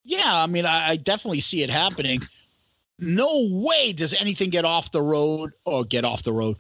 [0.06, 2.22] Yeah, I mean, I, I definitely see it happening.
[2.99, 6.57] No way does anything get off the road or get off the road,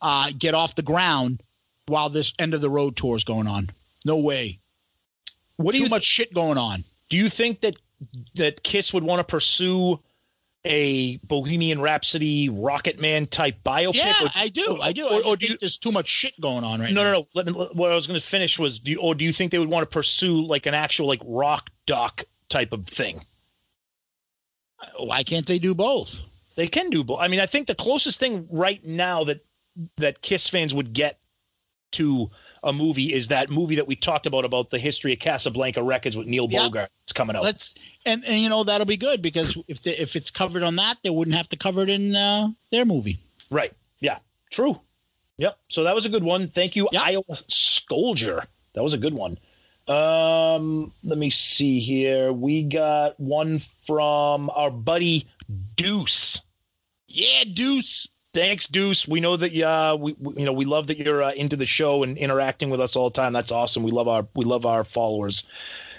[0.00, 1.42] uh, get off the ground
[1.86, 3.70] while this end of the road tour is going on.
[4.04, 4.58] No way.
[5.56, 6.84] What do you much shit going on.
[7.08, 7.76] do you think that
[8.34, 10.00] that Kiss would want to pursue
[10.64, 13.94] a Bohemian Rhapsody Rocket Man type biopic?
[13.94, 14.78] Yeah, or- I do.
[14.80, 15.06] I do.
[15.06, 17.12] Or, I or do you, there's too much shit going on right no, now.
[17.12, 17.28] no, no.
[17.34, 19.50] Let me, what I was going to finish was, do you, or do you think
[19.50, 23.24] they would want to pursue like an actual like rock doc type of thing?
[24.98, 26.20] Why can't they do both?
[26.56, 27.20] They can do both.
[27.20, 29.44] I mean, I think the closest thing right now that
[29.96, 31.18] that Kiss fans would get
[31.92, 32.30] to
[32.64, 36.16] a movie is that movie that we talked about about the history of Casablanca Records
[36.16, 36.60] with Neil Yeah.
[36.68, 36.90] Bogart.
[37.02, 37.42] It's coming out.
[37.42, 37.74] Let's
[38.06, 40.96] and, and you know that'll be good because if the, if it's covered on that,
[41.02, 43.18] they wouldn't have to cover it in uh, their movie.
[43.50, 43.72] Right.
[44.00, 44.18] Yeah.
[44.50, 44.80] True.
[45.38, 45.58] Yep.
[45.68, 46.48] So that was a good one.
[46.48, 47.02] Thank you, Yep.
[47.04, 48.44] Iowa Scolger.
[48.74, 49.38] That was a good one.
[49.88, 52.32] Um, let me see here.
[52.32, 55.26] We got one from our buddy
[55.74, 56.42] Deuce.
[57.08, 58.08] Yeah, Deuce.
[58.34, 59.06] Thanks, Deuce.
[59.06, 62.02] We know that uh, we, you know we love that you're uh, into the show
[62.02, 63.34] and interacting with us all the time.
[63.34, 63.82] That's awesome.
[63.82, 65.44] We love our we love our followers.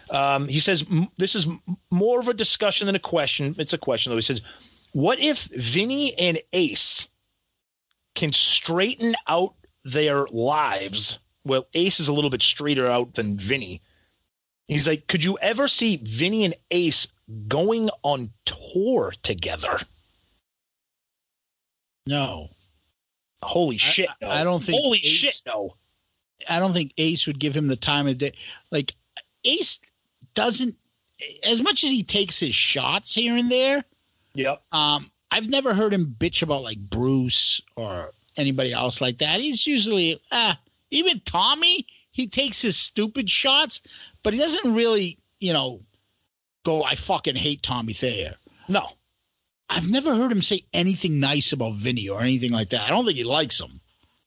[0.09, 0.83] Um, he says
[1.17, 1.47] this is
[1.91, 3.55] more of a discussion than a question.
[3.59, 4.17] It's a question though.
[4.17, 4.41] He says,
[4.93, 7.07] "What if Vinny and Ace
[8.15, 9.53] can straighten out
[9.83, 13.79] their lives?" Well, Ace is a little bit straighter out than Vinny.
[14.67, 17.09] He's like, "Could you ever see Vinny and Ace
[17.47, 19.77] going on tour together?"
[22.05, 22.49] No,
[23.43, 24.09] Holy shit!
[24.09, 24.29] I- no.
[24.29, 25.41] I don't think Holy Ace- shit!
[25.45, 25.75] No.
[26.49, 28.33] I don't think Ace would give him the time of day.
[28.71, 28.93] Like
[29.45, 29.79] Ace
[30.33, 30.75] doesn't,
[31.45, 33.83] as much as he takes his shots here and there.
[34.33, 34.61] Yep.
[34.71, 39.39] Um, I've never heard him bitch about like Bruce or anybody else like that.
[39.39, 40.59] He's usually ah,
[40.91, 41.87] even Tommy.
[42.11, 43.81] He takes his stupid shots,
[44.21, 45.81] but he doesn't really, you know,
[46.63, 46.83] go.
[46.83, 48.35] I fucking hate Tommy Thayer.
[48.67, 48.89] No.
[49.75, 52.81] I've never heard him say anything nice about Vinny or anything like that.
[52.81, 53.79] I don't think he likes him.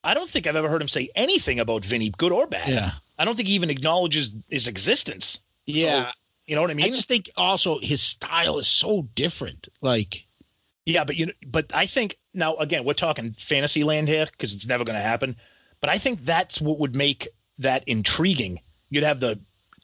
[0.03, 2.69] I don't think I've ever heard him say anything about Vinny, good or bad.
[2.69, 2.91] Yeah.
[3.17, 5.39] I don't think he even acknowledges his existence.
[5.65, 6.11] Yeah.
[6.45, 6.85] You know what I mean?
[6.85, 9.67] I just think also his style is so different.
[9.81, 10.25] Like,
[10.85, 14.53] yeah, but you know, but I think now again we're talking fantasy land here because
[14.53, 15.35] it's never going to happen.
[15.81, 17.27] But I think that's what would make
[17.59, 18.59] that intriguing.
[18.89, 19.39] You'd have the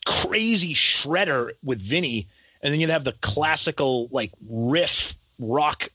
[0.06, 2.30] crazy shredder with Vinny,
[2.62, 5.90] and then you'd have the classical like riff rock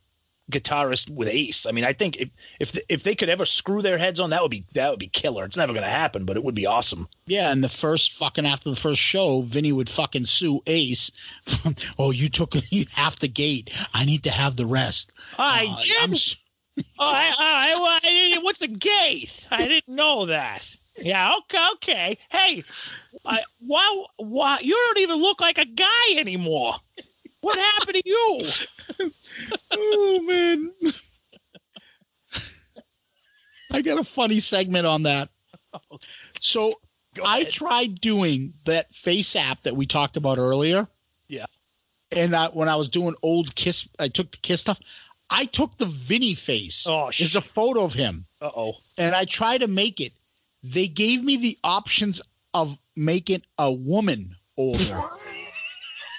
[0.51, 1.67] guitarist with Ace.
[1.67, 4.41] I mean, I think if if if they could ever screw their heads on that
[4.41, 5.45] would be that would be killer.
[5.45, 7.07] It's never going to happen, but it would be awesome.
[7.27, 11.11] yeah, and the first fucking after the first show, Vinny would fucking sue Ace.
[11.99, 12.55] oh, you took
[12.93, 13.71] half the gate.
[13.93, 15.13] I need to have the rest.
[15.39, 16.37] I Uh, I'm s-
[16.99, 19.47] Oh, I, I, I, what's a gate?
[19.51, 20.75] I didn't know that.
[20.97, 22.19] Yeah, okay, okay.
[22.31, 22.63] Hey,
[23.25, 26.75] I, why, why, you don't even look like a guy anymore.
[27.41, 28.49] What happened to you?
[29.73, 30.73] oh man.
[33.71, 35.29] I got a funny segment on that.
[36.41, 36.75] So
[37.23, 40.89] I tried doing that face app that we talked about earlier.
[41.29, 41.47] Yeah.
[42.11, 44.81] And I, when I was doing old Kiss, I took the Kiss stuff.
[45.31, 46.87] I took the Vinny face.
[46.89, 47.35] Oh, There's shit.
[47.37, 48.77] a photo of him, Uh oh.
[48.97, 50.15] and I tried to make it.
[50.63, 52.23] They gave me the options
[52.55, 54.99] of making a woman older.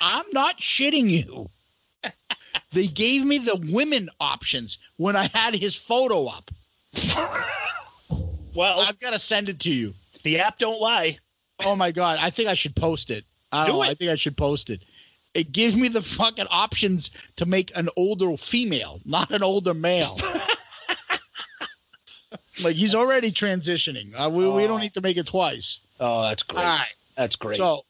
[0.02, 1.50] I'm not shitting you.
[2.72, 6.52] They gave me the women options when I had his photo up.
[8.56, 9.94] Well, I've got to send it to you.
[10.24, 11.18] the app don't lie.
[11.64, 13.24] Oh my god, I think I should post it.
[13.52, 13.84] I don't Do know.
[13.84, 13.92] it.
[13.92, 14.82] I think I should post it.
[15.34, 20.18] It gives me the fucking options to make an older female, not an older male.
[22.64, 24.14] like he's already transitioning.
[24.20, 25.80] Uh, we, we don't need to make it twice.
[26.00, 26.60] Oh, that's great.
[26.60, 26.94] All right.
[27.16, 27.58] That's great.
[27.58, 27.84] So,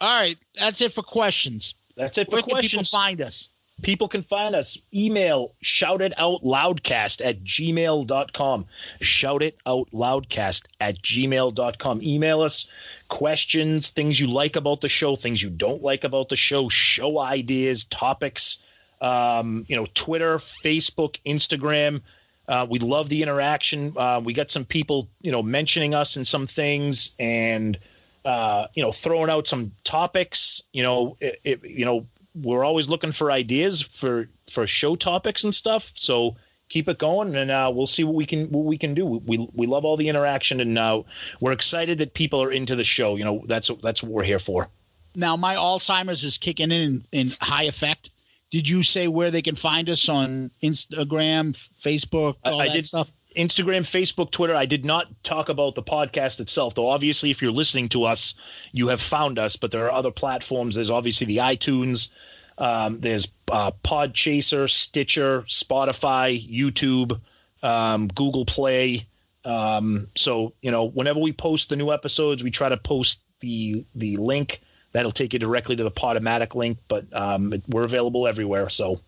[0.00, 1.74] all right, that's it for questions.
[1.96, 2.90] that's it for Where can people questions.
[2.90, 3.48] find us?
[3.82, 8.66] people can find us email shout it out loudcast at gmail.com
[9.00, 12.68] shout it out loudcast at gmail.com email us
[13.08, 17.18] questions things you like about the show things you don't like about the show show
[17.20, 18.58] ideas topics
[19.00, 22.02] um, you know twitter facebook instagram
[22.48, 26.24] uh, we love the interaction uh, we got some people you know mentioning us in
[26.24, 27.78] some things and
[28.24, 32.88] uh, you know throwing out some topics you know it, it, you know we're always
[32.88, 35.90] looking for ideas for for show topics and stuff.
[35.96, 36.36] So
[36.68, 39.04] keep it going, and uh, we'll see what we can what we can do.
[39.04, 41.02] We we love all the interaction, and uh,
[41.40, 43.16] we're excited that people are into the show.
[43.16, 44.68] You know, that's that's what we're here for.
[45.16, 48.10] Now my Alzheimer's is kicking in in high effect.
[48.52, 52.74] Did you say where they can find us on Instagram, Facebook, I- all I that
[52.74, 53.12] did- stuff?
[53.36, 54.54] Instagram, Facebook, Twitter.
[54.54, 56.88] I did not talk about the podcast itself, though.
[56.88, 58.34] Obviously, if you're listening to us,
[58.72, 59.56] you have found us.
[59.56, 60.74] But there are other platforms.
[60.74, 62.10] There's obviously the iTunes.
[62.58, 67.20] Um, there's uh, Podchaser, Stitcher, Spotify, YouTube,
[67.62, 69.06] um, Google Play.
[69.44, 73.84] Um, so you know, whenever we post the new episodes, we try to post the
[73.94, 74.60] the link
[74.92, 76.78] that'll take you directly to the Podomatic link.
[76.88, 78.68] But um, it- we're available everywhere.
[78.68, 79.00] So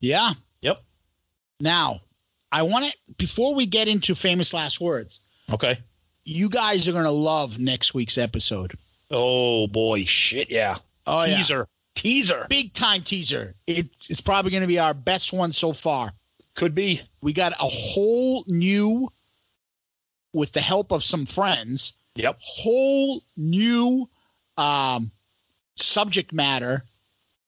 [0.00, 0.32] Yeah.
[0.60, 0.82] Yep.
[1.60, 2.00] Now,
[2.52, 5.20] I want to before we get into famous last words.
[5.52, 5.78] okay.
[6.24, 8.78] You guys are going to love next week's episode.
[9.10, 10.76] Oh boy, shit, yeah.
[11.06, 11.36] Oh yeah.
[11.36, 12.46] Teaser, teaser.
[12.48, 13.56] Big time teaser.
[13.66, 16.12] It, it's probably going to be our best one so far.
[16.54, 17.00] Could be.
[17.22, 19.10] We got a whole new,
[20.32, 22.38] with the help of some friends, Yep.
[22.40, 24.08] whole new
[24.56, 25.10] um,
[25.76, 26.84] subject matter,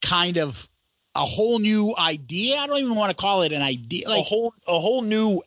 [0.03, 0.69] kind of
[1.15, 2.57] a whole new idea.
[2.57, 4.09] I don't even want to call it an idea.
[4.09, 5.43] a whole a whole new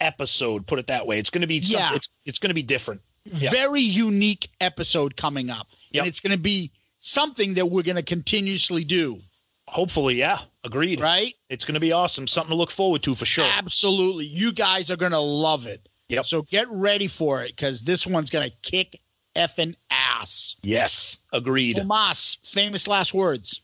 [0.00, 0.66] episode.
[0.66, 1.18] Put it that way.
[1.18, 1.96] It's going to be something, Yeah.
[1.96, 3.00] It's it's going to be different.
[3.24, 3.50] yeah.
[3.50, 5.66] very unique episode coming up.
[5.92, 6.02] Yep.
[6.02, 6.70] And it's going to be
[7.00, 9.20] something that we're going to continuously do,
[9.68, 10.38] Hopefully, yeah.
[10.64, 11.00] Agreed.
[11.00, 11.32] right?
[11.48, 12.26] It's going to be awesome.
[12.26, 13.46] Something to look forward to for sure.
[13.46, 14.26] Absolutely.
[14.26, 15.88] You guys are going to love it.
[16.08, 16.26] Yep.
[16.26, 19.00] So get ready for it because this one's going to kick
[19.36, 20.56] effing ass.
[20.62, 21.18] Yes.
[21.32, 21.76] Agreed.
[21.76, 23.62] Tomas, famous last words.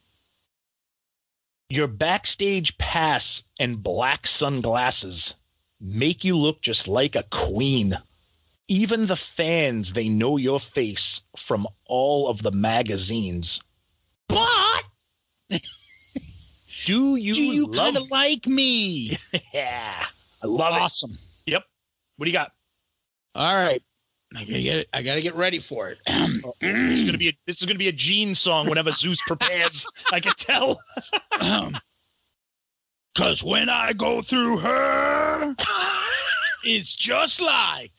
[1.68, 5.34] Your backstage pass and black sunglasses
[5.80, 7.94] make you look just like a queen.
[8.68, 13.60] Even the fans, they know your face from all of the magazines.
[14.28, 14.84] But
[16.84, 19.16] Do you, do you love kind of like me?
[19.52, 20.06] Yeah.
[20.42, 20.80] I love it.
[20.80, 21.18] awesome.
[21.46, 21.64] Yep.
[22.16, 22.52] What do you got?
[23.34, 23.82] All right.
[24.34, 25.98] I gotta get I gotta get ready for it.
[26.60, 29.86] This is gonna be a, this is gonna be a Gene song whenever Zeus prepares.
[30.12, 30.80] I can tell.
[31.40, 31.76] Um,
[33.14, 35.54] Cause when I go through her,
[36.64, 37.92] it's just like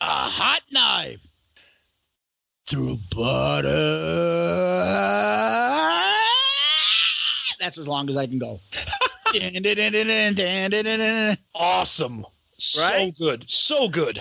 [0.00, 1.26] a hot knife
[2.68, 3.68] through butter.
[7.58, 8.60] That's as long as I can go.
[11.54, 12.24] Awesome.
[12.58, 13.48] So good.
[13.50, 14.20] So good.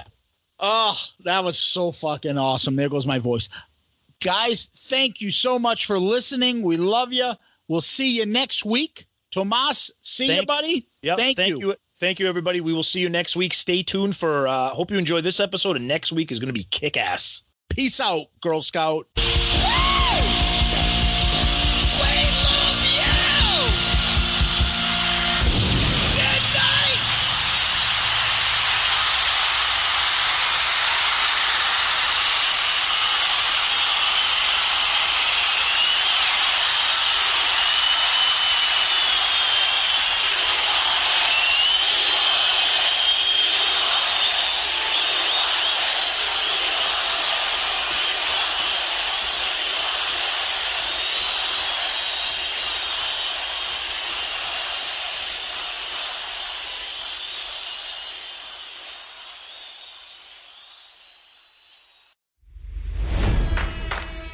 [0.59, 2.75] Oh, that was so fucking awesome.
[2.75, 3.49] There goes my voice.
[4.21, 6.61] Guys, thank you so much for listening.
[6.61, 7.31] We love you.
[7.67, 9.05] We'll see you next week.
[9.31, 10.87] Tomas, see you, buddy.
[11.03, 11.17] Yep.
[11.17, 11.69] Thank, thank you.
[11.69, 11.75] you.
[11.99, 12.61] Thank you, everybody.
[12.61, 13.53] We will see you next week.
[13.53, 14.47] Stay tuned for.
[14.47, 17.43] uh Hope you enjoy this episode, and next week is going to be kick ass.
[17.69, 19.07] Peace out, Girl Scout.